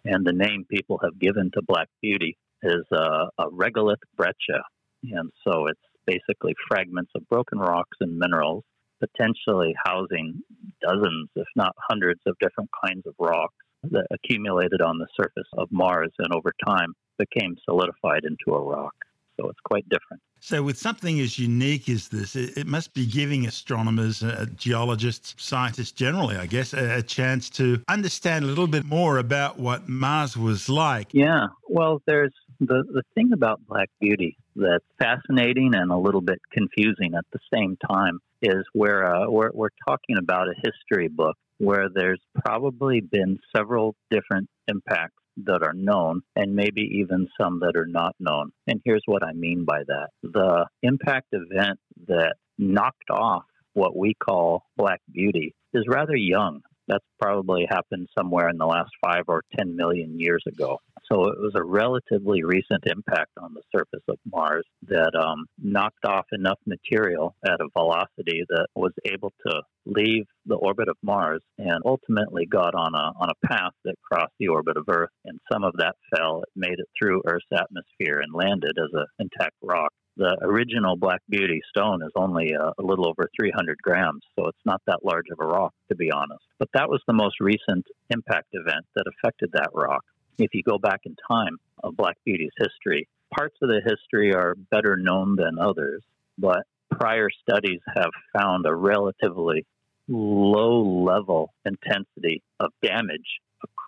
And 0.05 0.25
the 0.25 0.33
name 0.33 0.65
people 0.69 0.99
have 1.03 1.19
given 1.19 1.51
to 1.53 1.61
Black 1.61 1.87
Beauty 2.01 2.37
is 2.63 2.83
uh, 2.91 3.27
a 3.37 3.45
regolith 3.51 4.01
breccia. 4.17 4.63
And 5.03 5.31
so 5.45 5.67
it's 5.67 5.79
basically 6.05 6.55
fragments 6.67 7.11
of 7.15 7.27
broken 7.29 7.59
rocks 7.59 7.97
and 8.01 8.17
minerals 8.17 8.63
potentially 8.99 9.73
housing 9.85 10.41
dozens, 10.81 11.29
if 11.35 11.47
not 11.55 11.75
hundreds, 11.89 12.21
of 12.25 12.35
different 12.39 12.69
kinds 12.83 13.05
of 13.05 13.13
rocks 13.19 13.55
that 13.83 14.07
accumulated 14.11 14.81
on 14.81 14.97
the 14.97 15.07
surface 15.15 15.47
of 15.57 15.67
Mars 15.71 16.11
and 16.19 16.33
over 16.33 16.51
time 16.65 16.93
became 17.17 17.55
solidified 17.65 18.23
into 18.23 18.57
a 18.57 18.61
rock. 18.61 18.93
So 19.39 19.47
it's 19.47 19.59
quite 19.63 19.87
different. 19.89 20.21
So, 20.41 20.63
with 20.63 20.77
something 20.77 21.19
as 21.19 21.37
unique 21.37 21.89
as 21.89 22.07
this, 22.07 22.35
it, 22.35 22.57
it 22.57 22.67
must 22.67 22.93
be 22.93 23.05
giving 23.05 23.45
astronomers, 23.45 24.23
uh, 24.23 24.45
geologists, 24.55 25.35
scientists 25.37 25.91
generally, 25.91 26.37
I 26.37 26.45
guess, 26.45 26.73
a, 26.73 26.97
a, 26.97 27.01
chance 27.01 27.49
to 27.51 27.81
understand 27.89 28.45
a 28.45 28.47
little 28.47 28.67
bit 28.67 28.85
more 28.85 29.17
about 29.17 29.59
what 29.59 29.89
Mars 29.89 30.37
was 30.37 30.69
like. 30.69 31.09
Yeah. 31.13 31.47
Well, 31.67 32.01
there's 32.05 32.33
the, 32.61 32.83
the 32.93 33.03
thing 33.15 33.31
about 33.33 33.59
Black 33.67 33.89
Beauty 33.99 34.37
that's 34.55 34.85
fascinating 34.97 35.75
and 35.75 35.91
a 35.91 35.97
little 35.97 36.21
bit 36.21 36.39
confusing 36.53 37.15
at 37.15 37.25
the 37.33 37.39
same 37.53 37.77
time 37.89 38.19
is 38.41 38.63
where 38.73 39.05
uh, 39.05 39.29
we're, 39.29 39.51
we're 39.53 39.69
talking 39.87 40.17
about 40.17 40.47
a 40.47 40.53
history 40.63 41.07
book 41.07 41.35
where 41.57 41.87
there's 41.93 42.21
probably 42.43 43.01
been 43.01 43.37
several 43.55 43.95
different 44.09 44.47
impacts 44.67 45.15
that 45.45 45.63
are 45.63 45.73
known 45.73 46.21
and 46.35 46.55
maybe 46.55 46.81
even 46.99 47.27
some 47.39 47.59
that 47.59 47.75
are 47.75 47.87
not 47.87 48.15
known. 48.19 48.51
And 48.67 48.81
here's 48.83 49.03
what 49.05 49.23
I 49.23 49.33
mean 49.33 49.65
by 49.65 49.83
that. 49.87 50.09
The 50.23 50.65
impact 50.83 51.27
event 51.31 51.79
that 52.07 52.35
knocked 52.57 53.09
off 53.09 53.43
what 53.73 53.95
we 53.95 54.13
call 54.13 54.63
Black 54.77 55.01
Beauty 55.11 55.53
is 55.73 55.85
rather 55.87 56.15
young. 56.15 56.61
That's 56.89 57.05
probably 57.21 57.65
happened 57.69 58.09
somewhere 58.17 58.49
in 58.49 58.57
the 58.57 58.65
last 58.65 58.89
five 59.01 59.23
or 59.27 59.43
10 59.57 59.75
million 59.75 60.19
years 60.19 60.43
ago. 60.47 60.79
So 61.11 61.25
it 61.25 61.39
was 61.39 61.53
a 61.55 61.63
relatively 61.63 62.43
recent 62.43 62.83
impact 62.85 63.31
on 63.41 63.53
the 63.53 63.61
surface 63.75 64.03
of 64.07 64.17
Mars 64.31 64.65
that 64.87 65.11
um, 65.15 65.45
knocked 65.57 66.05
off 66.05 66.25
enough 66.31 66.59
material 66.67 67.35
at 67.45 67.61
a 67.61 67.69
velocity 67.77 68.43
that 68.49 68.67
was 68.75 68.91
able 69.05 69.31
to 69.47 69.61
leave 69.85 70.25
the 70.45 70.55
orbit 70.55 70.87
of 70.87 70.97
Mars 71.01 71.41
and 71.57 71.81
ultimately 71.85 72.45
got 72.45 72.75
on 72.75 72.93
a 72.93 73.11
on 73.19 73.29
a 73.29 73.47
path 73.47 73.71
that 73.85 73.95
crossed 74.03 74.33
the 74.39 74.47
orbit 74.49 74.77
of 74.77 74.85
Earth. 74.89 75.09
And 75.25 75.39
some 75.51 75.63
of 75.63 75.73
that 75.77 75.95
fell, 76.15 76.41
it 76.41 76.49
made 76.55 76.79
it 76.79 76.87
through 76.99 77.21
Earth's 77.25 77.45
atmosphere 77.53 78.19
and 78.19 78.33
landed 78.33 78.77
as 78.77 78.89
an 78.93 79.05
intact 79.19 79.55
rock. 79.63 79.91
The 80.17 80.37
original 80.41 80.97
Black 80.97 81.21
Beauty 81.29 81.61
stone 81.69 82.01
is 82.03 82.11
only 82.15 82.51
a, 82.51 82.73
a 82.77 82.83
little 82.83 83.07
over 83.07 83.29
300 83.39 83.77
grams, 83.81 84.21
so 84.37 84.47
it's 84.47 84.65
not 84.65 84.81
that 84.87 85.05
large 85.05 85.27
of 85.31 85.39
a 85.39 85.45
rock, 85.45 85.73
to 85.89 85.95
be 85.95 86.11
honest. 86.11 86.43
But 86.57 86.69
that 86.73 86.89
was 86.89 87.01
the 87.07 87.13
most 87.13 87.39
recent 87.39 87.85
impact 88.09 88.47
event 88.51 88.85
that 88.95 89.05
affected 89.07 89.51
that 89.53 89.69
rock 89.73 90.03
if 90.39 90.53
you 90.53 90.63
go 90.63 90.77
back 90.77 91.01
in 91.05 91.15
time 91.29 91.57
of 91.83 91.95
Black 91.95 92.17
Beauty's 92.25 92.51
history, 92.57 93.07
parts 93.35 93.55
of 93.61 93.69
the 93.69 93.81
history 93.85 94.33
are 94.33 94.55
better 94.71 94.95
known 94.95 95.35
than 95.35 95.59
others, 95.59 96.01
but 96.37 96.63
prior 96.91 97.29
studies 97.29 97.81
have 97.95 98.11
found 98.33 98.65
a 98.65 98.73
relatively 98.73 99.65
low 100.07 100.81
level 100.81 101.53
intensity 101.65 102.41
of 102.59 102.71
damage 102.81 103.39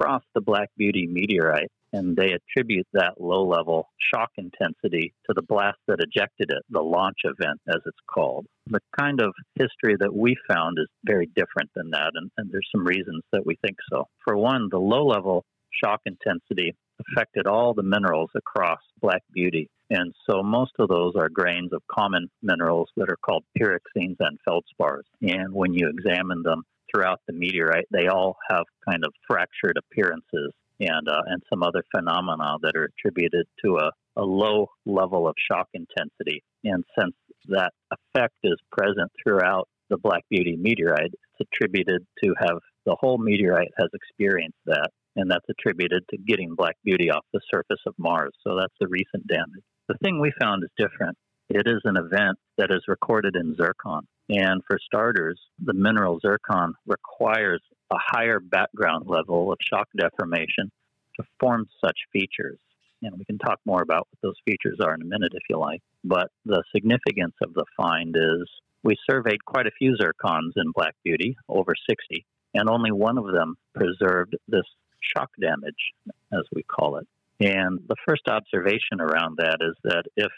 across 0.02 0.24
the 0.34 0.42
Black 0.42 0.70
Beauty 0.78 1.08
meteorite, 1.08 1.72
and 1.94 2.16
they 2.16 2.34
attribute 2.34 2.88
that 2.94 3.20
low 3.20 3.46
level 3.46 3.90
shock 4.14 4.32
intensity 4.38 5.14
to 5.28 5.34
the 5.36 5.42
blast 5.42 5.78
that 5.88 6.00
ejected 6.00 6.50
it, 6.50 6.64
the 6.70 6.82
launch 6.82 7.20
event, 7.24 7.60
as 7.68 7.82
it's 7.86 7.98
called. 8.12 8.48
The 8.68 8.80
kind 8.98 9.22
of 9.22 9.34
history 9.56 9.96
that 10.00 10.14
we 10.14 10.36
found 10.48 10.78
is 10.80 10.88
very 11.04 11.28
different 11.36 11.70
than 11.76 11.92
that, 11.92 12.12
and, 12.16 12.32
and 12.38 12.50
there's 12.52 12.70
some 12.76 12.86
reasons 12.86 13.22
that 13.32 13.46
we 13.46 13.58
think 13.64 13.78
so. 13.92 14.06
For 14.26 14.38
one, 14.38 14.70
the 14.72 14.80
low 14.80 15.06
level 15.06 15.46
shock 15.84 16.02
intensity 16.06 16.76
affected 17.10 17.48
all 17.48 17.74
the 17.74 17.84
minerals 17.84 18.30
across 18.36 18.80
Black 19.02 19.24
Beauty. 19.34 19.70
And 19.90 20.14
so 20.30 20.42
most 20.42 20.72
of 20.80 20.88
those 20.88 21.14
are 21.18 21.28
grains 21.28 21.74
of 21.74 21.82
common 21.92 22.30
minerals 22.42 22.90
that 22.96 23.10
are 23.10 23.18
called 23.26 23.44
pyroxenes 23.58 24.16
and 24.20 24.40
feldspars. 24.48 25.04
And 25.22 25.54
when 25.54 25.74
you 25.74 25.90
examine 25.90 26.44
them 26.44 26.64
throughout 26.92 27.20
the 27.28 27.34
meteorite, 27.34 27.86
they 27.92 28.08
all 28.08 28.38
have 28.50 28.66
kind 28.88 29.04
of 29.06 29.14
fractured 29.28 29.78
appearances 29.78 30.52
and, 30.80 31.08
uh, 31.08 31.22
and 31.28 31.42
some 31.50 31.64
other 31.64 31.84
phenomena 31.96 32.58
that 32.62 32.76
are 32.76 32.90
attributed 32.98 33.46
to 33.64 33.78
a, 33.78 33.92
a 34.18 34.24
low 34.24 34.68
level 34.86 35.28
of 35.28 35.36
shock 35.52 35.68
intensity. 35.74 36.44
And 36.64 36.84
since 36.98 37.14
that 37.48 37.72
effect 37.92 38.36
is 38.44 38.58
present 38.72 39.12
throughout 39.24 39.68
the 39.90 39.98
Black 39.98 40.24
Beauty 40.30 40.58
meteorite, 40.60 41.12
it's 41.14 41.50
attributed 41.54 42.06
to 42.24 42.34
have 42.40 42.58
the 42.86 42.96
whole 43.00 43.18
meteorite 43.18 43.72
has 43.78 43.90
experienced 43.94 44.58
that 44.66 44.90
and 45.16 45.30
that's 45.30 45.46
attributed 45.50 46.04
to 46.10 46.18
getting 46.18 46.56
Black 46.56 46.78
Beauty 46.84 47.12
off 47.12 47.26
the 47.34 47.42
surface 47.54 47.82
of 47.86 47.94
Mars. 47.98 48.32
So 48.46 48.56
that's 48.56 48.74
the 48.80 48.88
recent 48.88 49.28
damage. 49.28 49.64
The 49.88 49.98
thing 50.02 50.20
we 50.20 50.32
found 50.40 50.64
is 50.64 50.70
different. 50.78 51.18
It 51.50 51.68
is 51.68 51.82
an 51.84 51.98
event 51.98 52.38
that 52.58 52.72
is 52.72 52.82
recorded 52.88 53.36
in 53.36 53.56
zircon. 53.56 54.08
And 54.32 54.62
for 54.66 54.80
starters, 54.86 55.40
the 55.60 55.74
mineral 55.74 56.20
zircon 56.22 56.74
requires 56.86 57.62
a 57.92 57.98
higher 58.00 58.40
background 58.40 59.06
level 59.08 59.52
of 59.52 59.58
shock 59.62 59.90
deformation 59.98 60.72
to 61.18 61.24
form 61.40 61.68
such 61.84 61.98
features. 62.14 62.58
And 63.04 63.18
we 63.18 63.26
can 63.26 63.38
talk 63.40 63.60
more 63.66 63.82
about 63.82 64.08
what 64.10 64.22
those 64.22 64.36
features 64.46 64.80
are 64.82 64.94
in 64.94 65.02
a 65.02 65.06
minute 65.06 65.34
if 65.34 65.44
you 65.50 65.58
like. 65.58 65.82
But 66.06 66.30
the 66.46 66.64
significance 66.74 67.36
of 67.44 67.54
the 67.54 67.66
find 67.76 68.16
is 68.16 68.48
we 68.84 68.96
surveyed 69.10 69.44
quite 69.44 69.68
a 69.68 69.72
few 69.78 69.98
zircons 70.02 70.52
in 70.56 70.72
Black 70.74 70.96
Beauty, 71.04 71.36
over 71.50 71.74
60, 71.90 72.26
and 72.54 72.70
only 72.70 72.92
one 72.92 73.18
of 73.18 73.26
them 73.34 73.56
preserved 73.76 74.38
this 74.48 74.66
shock 75.02 75.30
damage, 75.42 75.94
as 76.32 76.44
we 76.54 76.64
call 76.64 76.98
it. 76.98 77.08
And 77.42 77.80
the 77.88 77.96
first 78.08 78.28
observation 78.30 79.02
around 79.02 79.40
that 79.40 79.58
is 79.60 79.76
that 79.84 80.04
if 80.16 80.32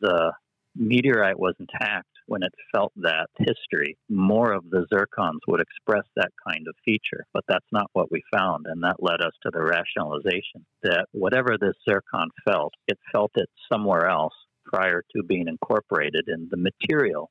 the 0.00 0.32
meteorite 0.76 1.38
was 1.38 1.54
intact 1.58 2.08
when 2.28 2.42
it 2.42 2.52
felt 2.74 2.92
that 2.96 3.26
history, 3.38 3.96
more 4.08 4.52
of 4.52 4.68
the 4.70 4.86
zircons 4.92 5.40
would 5.48 5.60
express 5.60 6.04
that 6.16 6.30
kind 6.46 6.66
of 6.68 6.74
feature. 6.84 7.24
But 7.32 7.44
that's 7.48 7.66
not 7.72 7.90
what 7.94 8.12
we 8.12 8.22
found, 8.32 8.66
and 8.68 8.82
that 8.84 9.02
led 9.02 9.20
us 9.20 9.32
to 9.42 9.50
the 9.52 9.62
rationalization 9.62 10.64
that 10.82 11.06
whatever 11.12 11.56
this 11.58 11.74
zircon 11.88 12.28
felt, 12.44 12.74
it 12.86 12.98
felt 13.12 13.32
it 13.34 13.48
somewhere 13.72 14.08
else 14.08 14.34
prior 14.64 15.02
to 15.16 15.22
being 15.22 15.48
incorporated 15.48 16.28
in 16.28 16.48
the 16.50 16.58
material 16.58 17.30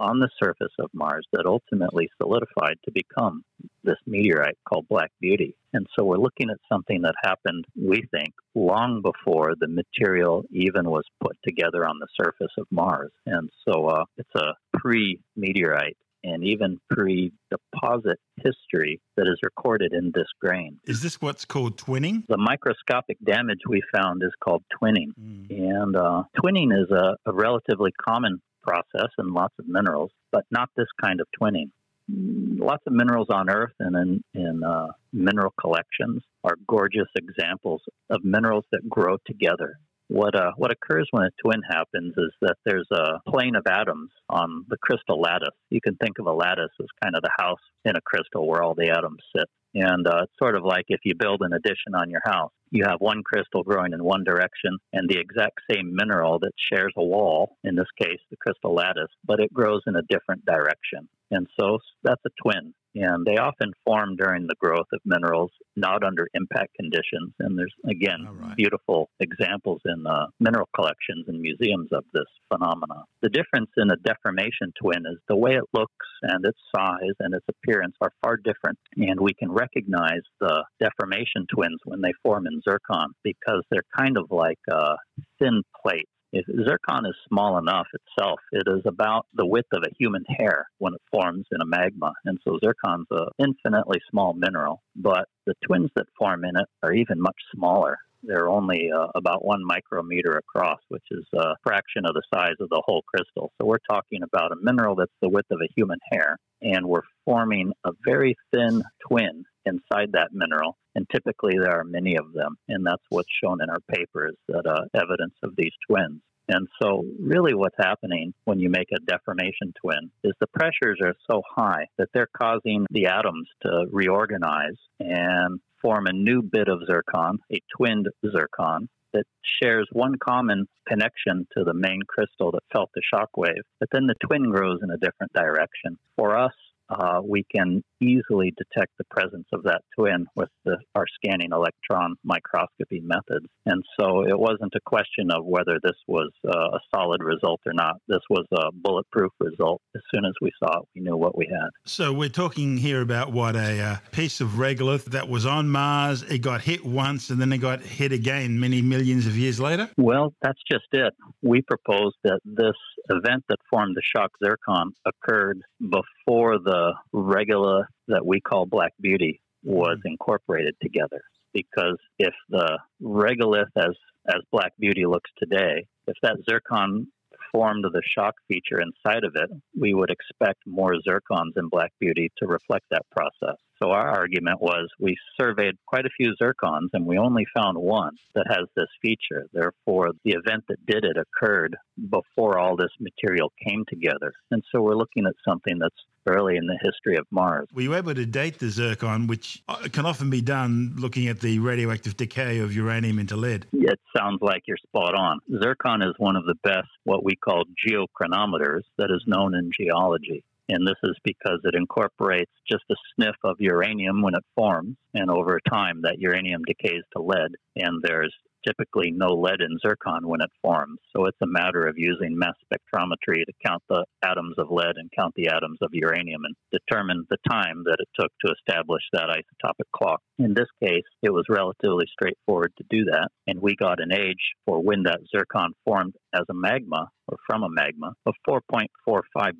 on 0.00 0.18
the 0.18 0.30
surface 0.42 0.72
of 0.78 0.90
Mars 0.94 1.26
that 1.32 1.46
ultimately 1.46 2.08
solidified 2.20 2.76
to 2.84 2.90
become 2.92 3.42
this 3.84 3.98
meteorite 4.06 4.56
called 4.68 4.86
Black 4.88 5.10
Beauty. 5.20 5.54
And 5.72 5.86
so 5.96 6.04
we're 6.04 6.16
looking 6.16 6.50
at 6.50 6.58
something 6.72 7.02
that 7.02 7.14
happened, 7.22 7.64
we 7.76 8.02
think, 8.10 8.32
long 8.54 9.02
before 9.02 9.54
the 9.60 9.68
material 9.68 10.44
even 10.50 10.88
was 10.88 11.04
put 11.22 11.36
together 11.46 11.86
on 11.86 11.98
the 12.00 12.08
surface 12.20 12.52
of 12.58 12.66
Mars. 12.70 13.12
And 13.26 13.50
so 13.68 13.86
uh, 13.86 14.04
it's 14.16 14.34
a 14.34 14.54
pre 14.78 15.20
meteorite 15.36 15.96
and 16.24 16.44
even 16.44 16.78
pre 16.90 17.32
deposit 17.50 18.18
history 18.36 19.00
that 19.16 19.26
is 19.26 19.38
recorded 19.42 19.92
in 19.92 20.12
this 20.14 20.26
grain. 20.40 20.78
Is 20.86 21.02
this 21.02 21.20
what's 21.20 21.44
called 21.44 21.76
twinning? 21.76 22.24
The 22.28 22.36
microscopic 22.36 23.18
damage 23.24 23.60
we 23.68 23.82
found 23.94 24.22
is 24.22 24.32
called 24.42 24.62
twinning. 24.80 25.08
Mm. 25.20 25.50
And 25.50 25.96
uh, 25.96 26.22
twinning 26.42 26.72
is 26.72 26.90
a, 26.90 27.16
a 27.26 27.32
relatively 27.32 27.92
common 28.02 28.40
process 28.70 29.10
and 29.18 29.32
lots 29.32 29.54
of 29.58 29.66
minerals, 29.66 30.10
but 30.30 30.44
not 30.50 30.68
this 30.76 30.86
kind 31.02 31.20
of 31.20 31.26
twinning. 31.40 31.70
Lots 32.08 32.82
of 32.86 32.92
minerals 32.92 33.28
on 33.30 33.48
Earth 33.50 33.74
and 33.78 33.94
in, 33.96 34.24
in 34.34 34.64
uh, 34.64 34.88
mineral 35.12 35.52
collections 35.60 36.22
are 36.44 36.56
gorgeous 36.68 37.08
examples 37.16 37.82
of 38.10 38.24
minerals 38.24 38.64
that 38.72 38.88
grow 38.88 39.16
together. 39.26 39.78
What, 40.08 40.34
uh, 40.34 40.50
what 40.56 40.72
occurs 40.72 41.06
when 41.12 41.24
a 41.24 41.30
twin 41.40 41.62
happens 41.68 42.14
is 42.16 42.32
that 42.40 42.56
there's 42.64 42.88
a 42.90 43.30
plane 43.30 43.54
of 43.54 43.64
atoms 43.70 44.10
on 44.28 44.64
the 44.68 44.76
crystal 44.78 45.20
lattice. 45.20 45.54
You 45.70 45.80
can 45.80 45.94
think 45.96 46.18
of 46.18 46.26
a 46.26 46.32
lattice 46.32 46.74
as 46.80 46.86
kind 47.02 47.14
of 47.14 47.22
the 47.22 47.30
house 47.38 47.60
in 47.84 47.94
a 47.94 48.00
crystal 48.00 48.48
where 48.48 48.62
all 48.62 48.74
the 48.74 48.90
atoms 48.90 49.22
sit. 49.36 49.48
And 49.74 50.06
uh, 50.06 50.22
it's 50.24 50.32
sort 50.38 50.56
of 50.56 50.64
like 50.64 50.86
if 50.88 51.00
you 51.04 51.14
build 51.14 51.42
an 51.42 51.52
addition 51.52 51.94
on 51.94 52.10
your 52.10 52.22
house, 52.24 52.50
you 52.70 52.84
have 52.86 53.00
one 53.00 53.22
crystal 53.22 53.62
growing 53.62 53.92
in 53.92 54.02
one 54.02 54.24
direction 54.24 54.78
and 54.92 55.08
the 55.08 55.18
exact 55.18 55.60
same 55.70 55.94
mineral 55.94 56.38
that 56.40 56.52
shares 56.72 56.92
a 56.96 57.04
wall, 57.04 57.56
in 57.64 57.74
this 57.76 57.90
case, 58.00 58.18
the 58.30 58.36
crystal 58.36 58.74
lattice, 58.74 59.10
but 59.24 59.40
it 59.40 59.52
grows 59.52 59.82
in 59.86 59.96
a 59.96 60.02
different 60.02 60.44
direction. 60.44 61.08
And 61.30 61.46
so 61.58 61.78
that's 62.02 62.22
a 62.26 62.30
twin 62.42 62.74
and 62.94 63.24
they 63.24 63.36
often 63.36 63.72
form 63.84 64.16
during 64.16 64.46
the 64.46 64.56
growth 64.58 64.86
of 64.92 65.00
minerals, 65.04 65.50
not 65.76 66.02
under 66.02 66.26
impact 66.34 66.74
conditions. 66.74 67.32
And 67.38 67.58
there's, 67.58 67.74
again, 67.88 68.26
right. 68.28 68.56
beautiful 68.56 69.10
examples 69.20 69.80
in 69.84 70.06
uh, 70.06 70.26
mineral 70.40 70.68
collections 70.74 71.26
and 71.28 71.40
museums 71.40 71.88
of 71.92 72.04
this 72.12 72.24
phenomena. 72.48 73.04
The 73.22 73.28
difference 73.28 73.70
in 73.76 73.90
a 73.90 73.96
deformation 73.96 74.72
twin 74.80 75.04
is 75.06 75.18
the 75.28 75.36
way 75.36 75.52
it 75.52 75.64
looks 75.72 76.06
and 76.22 76.44
its 76.44 76.58
size 76.74 77.16
and 77.20 77.34
its 77.34 77.46
appearance 77.48 77.94
are 78.00 78.12
far 78.22 78.36
different. 78.36 78.78
And 78.96 79.20
we 79.20 79.34
can 79.34 79.52
recognize 79.52 80.22
the 80.40 80.64
deformation 80.80 81.46
twins 81.52 81.78
when 81.84 82.00
they 82.00 82.12
form 82.22 82.46
in 82.46 82.60
zircon 82.62 83.12
because 83.22 83.62
they're 83.70 83.84
kind 83.96 84.16
of 84.16 84.26
like 84.30 84.58
uh, 84.70 84.96
thin 85.38 85.62
plates 85.80 86.10
zircon 86.34 87.06
is 87.06 87.14
small 87.28 87.58
enough 87.58 87.86
itself, 87.92 88.40
it 88.52 88.64
is 88.66 88.82
about 88.84 89.26
the 89.34 89.46
width 89.46 89.68
of 89.72 89.82
a 89.84 89.94
human 89.98 90.24
hair 90.38 90.68
when 90.78 90.94
it 90.94 91.02
forms 91.10 91.46
in 91.52 91.60
a 91.60 91.66
magma. 91.66 92.12
And 92.24 92.38
so 92.46 92.58
zircon's 92.62 93.06
an 93.10 93.26
infinitely 93.38 93.98
small 94.10 94.34
mineral, 94.34 94.82
but 94.96 95.28
the 95.46 95.54
twins 95.64 95.90
that 95.96 96.06
form 96.18 96.44
in 96.44 96.56
it 96.56 96.66
are 96.82 96.92
even 96.92 97.20
much 97.20 97.36
smaller. 97.54 97.98
They're 98.22 98.50
only 98.50 98.90
uh, 98.94 99.06
about 99.14 99.44
one 99.44 99.64
micrometer 99.64 100.32
across, 100.32 100.80
which 100.88 101.04
is 101.10 101.24
a 101.34 101.54
fraction 101.62 102.04
of 102.04 102.14
the 102.14 102.22
size 102.32 102.56
of 102.60 102.68
the 102.68 102.82
whole 102.84 103.02
crystal. 103.02 103.50
So 103.58 103.66
we're 103.66 103.78
talking 103.90 104.22
about 104.22 104.52
a 104.52 104.56
mineral 104.60 104.94
that's 104.94 105.10
the 105.22 105.28
width 105.30 105.50
of 105.50 105.60
a 105.62 105.72
human 105.74 105.98
hair, 106.12 106.36
and 106.60 106.86
we're 106.86 107.02
forming 107.24 107.72
a 107.84 107.92
very 108.04 108.36
thin 108.52 108.82
twin 109.08 109.44
inside 109.66 110.12
that 110.12 110.32
mineral. 110.32 110.76
And 110.94 111.06
typically 111.10 111.56
there 111.58 111.78
are 111.78 111.84
many 111.84 112.16
of 112.16 112.32
them, 112.32 112.56
and 112.68 112.84
that's 112.84 113.02
what's 113.10 113.28
shown 113.42 113.62
in 113.62 113.70
our 113.70 113.80
papers 113.92 114.34
that 114.48 114.66
uh, 114.66 114.84
evidence 114.94 115.34
of 115.42 115.54
these 115.56 115.72
twins. 115.88 116.20
And 116.48 116.66
so, 116.82 117.04
really, 117.20 117.54
what's 117.54 117.76
happening 117.78 118.34
when 118.44 118.58
you 118.58 118.70
make 118.70 118.88
a 118.92 118.98
deformation 119.06 119.72
twin 119.80 120.10
is 120.24 120.32
the 120.40 120.48
pressures 120.48 120.98
are 121.00 121.14
so 121.30 121.42
high 121.48 121.86
that 121.96 122.08
they're 122.12 122.28
causing 122.36 122.86
the 122.90 123.06
atoms 123.06 123.48
to 123.62 123.86
reorganize 123.92 124.76
and 124.98 125.60
form 125.80 126.06
a 126.06 126.12
new 126.12 126.42
bit 126.42 126.66
of 126.66 126.80
zircon, 126.86 127.38
a 127.52 127.60
twinned 127.76 128.08
zircon, 128.32 128.88
that 129.12 129.24
shares 129.62 129.88
one 129.92 130.16
common 130.18 130.66
connection 130.88 131.46
to 131.56 131.64
the 131.64 131.74
main 131.74 132.00
crystal 132.08 132.50
that 132.52 132.62
felt 132.72 132.90
the 132.94 133.02
shock 133.12 133.36
wave, 133.36 133.62
but 133.78 133.88
then 133.92 134.06
the 134.06 134.14
twin 134.26 134.50
grows 134.50 134.80
in 134.82 134.90
a 134.90 134.98
different 134.98 135.32
direction. 135.32 135.98
For 136.16 136.36
us, 136.36 136.54
uh, 136.88 137.20
we 137.24 137.44
can 137.54 137.82
easily 138.00 138.52
detect 138.56 138.92
the 138.98 139.04
presence 139.10 139.46
of 139.52 139.62
that 139.64 139.82
twin 139.96 140.26
with 140.36 140.48
the, 140.64 140.76
our 140.94 141.06
scanning 141.14 141.50
electron 141.52 142.14
microscopy 142.24 143.00
methods. 143.00 143.46
And 143.66 143.82
so 143.98 144.26
it 144.26 144.38
wasn't 144.38 144.72
a 144.74 144.80
question 144.86 145.30
of 145.30 145.44
whether 145.44 145.78
this 145.82 145.96
was 146.06 146.30
uh, 146.46 146.76
a 146.76 146.80
solid 146.94 147.22
result 147.22 147.60
or 147.66 147.72
not. 147.72 147.96
This 148.08 148.20
was 148.28 148.46
a 148.52 148.72
bulletproof 148.72 149.32
result. 149.38 149.80
As 149.94 150.02
soon 150.14 150.24
as 150.24 150.32
we 150.40 150.50
saw 150.62 150.80
it, 150.80 150.88
we 150.94 151.02
knew 151.02 151.16
what 151.16 151.36
we 151.36 151.46
had. 151.46 151.68
So 151.84 152.12
we're 152.12 152.28
talking 152.28 152.76
here 152.76 153.00
about 153.00 153.32
what 153.32 153.56
a 153.56 153.80
uh, 153.80 153.96
piece 154.12 154.40
of 154.40 154.50
regolith 154.50 155.04
that 155.06 155.28
was 155.28 155.46
on 155.46 155.68
Mars. 155.68 156.22
It 156.22 156.38
got 156.38 156.62
hit 156.62 156.84
once 156.84 157.30
and 157.30 157.40
then 157.40 157.52
it 157.52 157.58
got 157.58 157.80
hit 157.80 158.12
again 158.12 158.58
many 158.58 158.82
millions 158.82 159.26
of 159.26 159.36
years 159.36 159.60
later? 159.60 159.90
Well, 159.96 160.34
that's 160.42 160.60
just 160.70 160.86
it. 160.92 161.14
We 161.42 161.62
proposed 161.62 162.16
that 162.24 162.40
this 162.44 162.76
event 163.08 163.44
that 163.48 163.58
formed 163.70 163.96
the 163.96 164.02
shock 164.16 164.30
zircon 164.42 164.92
occurred 165.06 165.62
before 165.80 166.58
the 166.58 166.94
regolith 167.14 167.86
that 168.08 168.24
we 168.24 168.40
call 168.40 168.66
Black 168.66 168.92
Beauty 169.00 169.40
was 169.62 169.98
mm-hmm. 169.98 170.08
incorporated 170.08 170.74
together. 170.82 171.20
Because 171.52 171.98
if 172.18 172.34
the 172.48 172.78
regolith 173.02 173.70
as 173.76 173.96
as 174.28 174.42
Black 174.52 174.72
Beauty 174.78 175.06
looks 175.06 175.30
today, 175.38 175.86
if 176.06 176.16
that 176.22 176.36
zircon 176.48 177.08
formed 177.52 177.84
the 177.84 178.02
shock 178.04 178.34
feature 178.46 178.80
inside 178.80 179.24
of 179.24 179.34
it, 179.34 179.50
we 179.78 179.94
would 179.94 180.10
expect 180.10 180.60
more 180.66 180.94
zircons 181.06 181.56
in 181.56 181.68
Black 181.68 181.92
Beauty 181.98 182.30
to 182.38 182.46
reflect 182.46 182.84
that 182.90 183.02
process. 183.10 183.56
So 183.82 183.92
our 183.92 184.08
argument 184.08 184.60
was 184.60 184.88
we 184.98 185.16
surveyed 185.40 185.76
quite 185.86 186.04
a 186.04 186.10
few 186.14 186.34
zircons 186.40 186.90
and 186.92 187.06
we 187.06 187.16
only 187.16 187.46
found 187.54 187.78
one 187.78 188.14
that 188.34 188.44
has 188.48 188.66
this 188.76 188.88
feature. 189.00 189.46
Therefore, 189.54 190.10
the 190.22 190.32
event 190.32 190.64
that 190.68 190.84
did 190.86 191.04
it 191.04 191.16
occurred 191.16 191.76
before 192.10 192.58
all 192.58 192.76
this 192.76 192.90
material 193.00 193.50
came 193.66 193.84
together. 193.88 194.34
And 194.50 194.62
so 194.70 194.82
we're 194.82 194.96
looking 194.96 195.26
at 195.26 195.34
something 195.48 195.78
that's 195.78 195.96
early 196.26 196.56
in 196.56 196.66
the 196.66 196.78
history 196.82 197.16
of 197.16 197.26
Mars. 197.30 197.68
Were 197.72 197.80
you 197.80 197.94
able 197.94 198.14
to 198.14 198.26
date 198.26 198.58
the 198.58 198.68
zircon, 198.68 199.26
which 199.26 199.62
uh, 199.68 199.88
can 199.90 200.04
often 200.04 200.28
be 200.28 200.42
done 200.42 200.94
looking 200.98 201.28
at 201.28 201.40
the 201.40 201.58
radioactive 201.58 202.16
decay 202.16 202.58
of 202.58 202.74
uranium 202.74 203.18
into 203.18 203.36
lead? 203.36 203.66
It 203.72 203.98
sounds 204.14 204.40
like 204.42 204.64
you're 204.66 204.76
spot 204.76 205.14
on. 205.14 205.40
Zircon 205.62 206.02
is 206.02 206.12
one 206.18 206.36
of 206.36 206.44
the 206.44 206.56
best, 206.62 206.88
what 207.04 207.24
we 207.24 207.36
call 207.36 207.64
geochronometers, 207.86 208.82
that 208.98 209.10
is 209.10 209.24
known 209.26 209.54
in 209.54 209.70
geology. 209.78 210.44
And 210.70 210.86
this 210.86 210.98
is 211.02 211.16
because 211.24 211.58
it 211.64 211.74
incorporates 211.74 212.52
just 212.70 212.84
a 212.90 212.94
sniff 213.14 213.34
of 213.42 213.56
uranium 213.58 214.22
when 214.22 214.34
it 214.34 214.44
forms. 214.54 214.96
And 215.14 215.28
over 215.28 215.58
time, 215.68 216.02
that 216.02 216.20
uranium 216.20 216.62
decays 216.64 217.02
to 217.16 217.22
lead. 217.22 217.50
And 217.74 218.00
there's 218.02 218.32
typically 218.64 219.10
no 219.10 219.28
lead 219.34 219.60
in 219.60 219.78
zircon 219.84 220.28
when 220.28 220.40
it 220.40 220.50
forms. 220.62 220.98
So 221.14 221.24
it's 221.24 221.40
a 221.42 221.46
matter 221.46 221.86
of 221.86 221.94
using 221.96 222.38
mass 222.38 222.54
spectrometry 222.72 223.44
to 223.44 223.52
count 223.64 223.82
the 223.88 224.04
atoms 224.22 224.54
of 224.58 224.70
lead 224.70 224.96
and 224.96 225.10
count 225.18 225.34
the 225.34 225.48
atoms 225.48 225.78
of 225.82 225.90
uranium 225.92 226.42
and 226.44 226.54
determine 226.70 227.26
the 227.30 227.38
time 227.50 227.82
that 227.84 227.96
it 227.98 228.08
took 228.18 228.30
to 228.44 228.52
establish 228.52 229.02
that 229.12 229.28
isotopic 229.28 229.90
clock. 229.96 230.20
In 230.40 230.54
this 230.54 230.68
case, 230.82 231.04
it 231.22 231.28
was 231.28 231.44
relatively 231.50 232.06
straightforward 232.10 232.72
to 232.78 232.84
do 232.88 233.04
that. 233.04 233.28
And 233.46 233.60
we 233.60 233.76
got 233.76 234.00
an 234.00 234.10
age 234.10 234.54
for 234.64 234.82
when 234.82 235.02
that 235.02 235.20
zircon 235.30 235.74
formed 235.84 236.14
as 236.34 236.44
a 236.48 236.54
magma 236.54 237.08
or 237.28 237.36
from 237.46 237.62
a 237.62 237.68
magma 237.68 238.14
of 238.24 238.34
4.45 238.48 238.86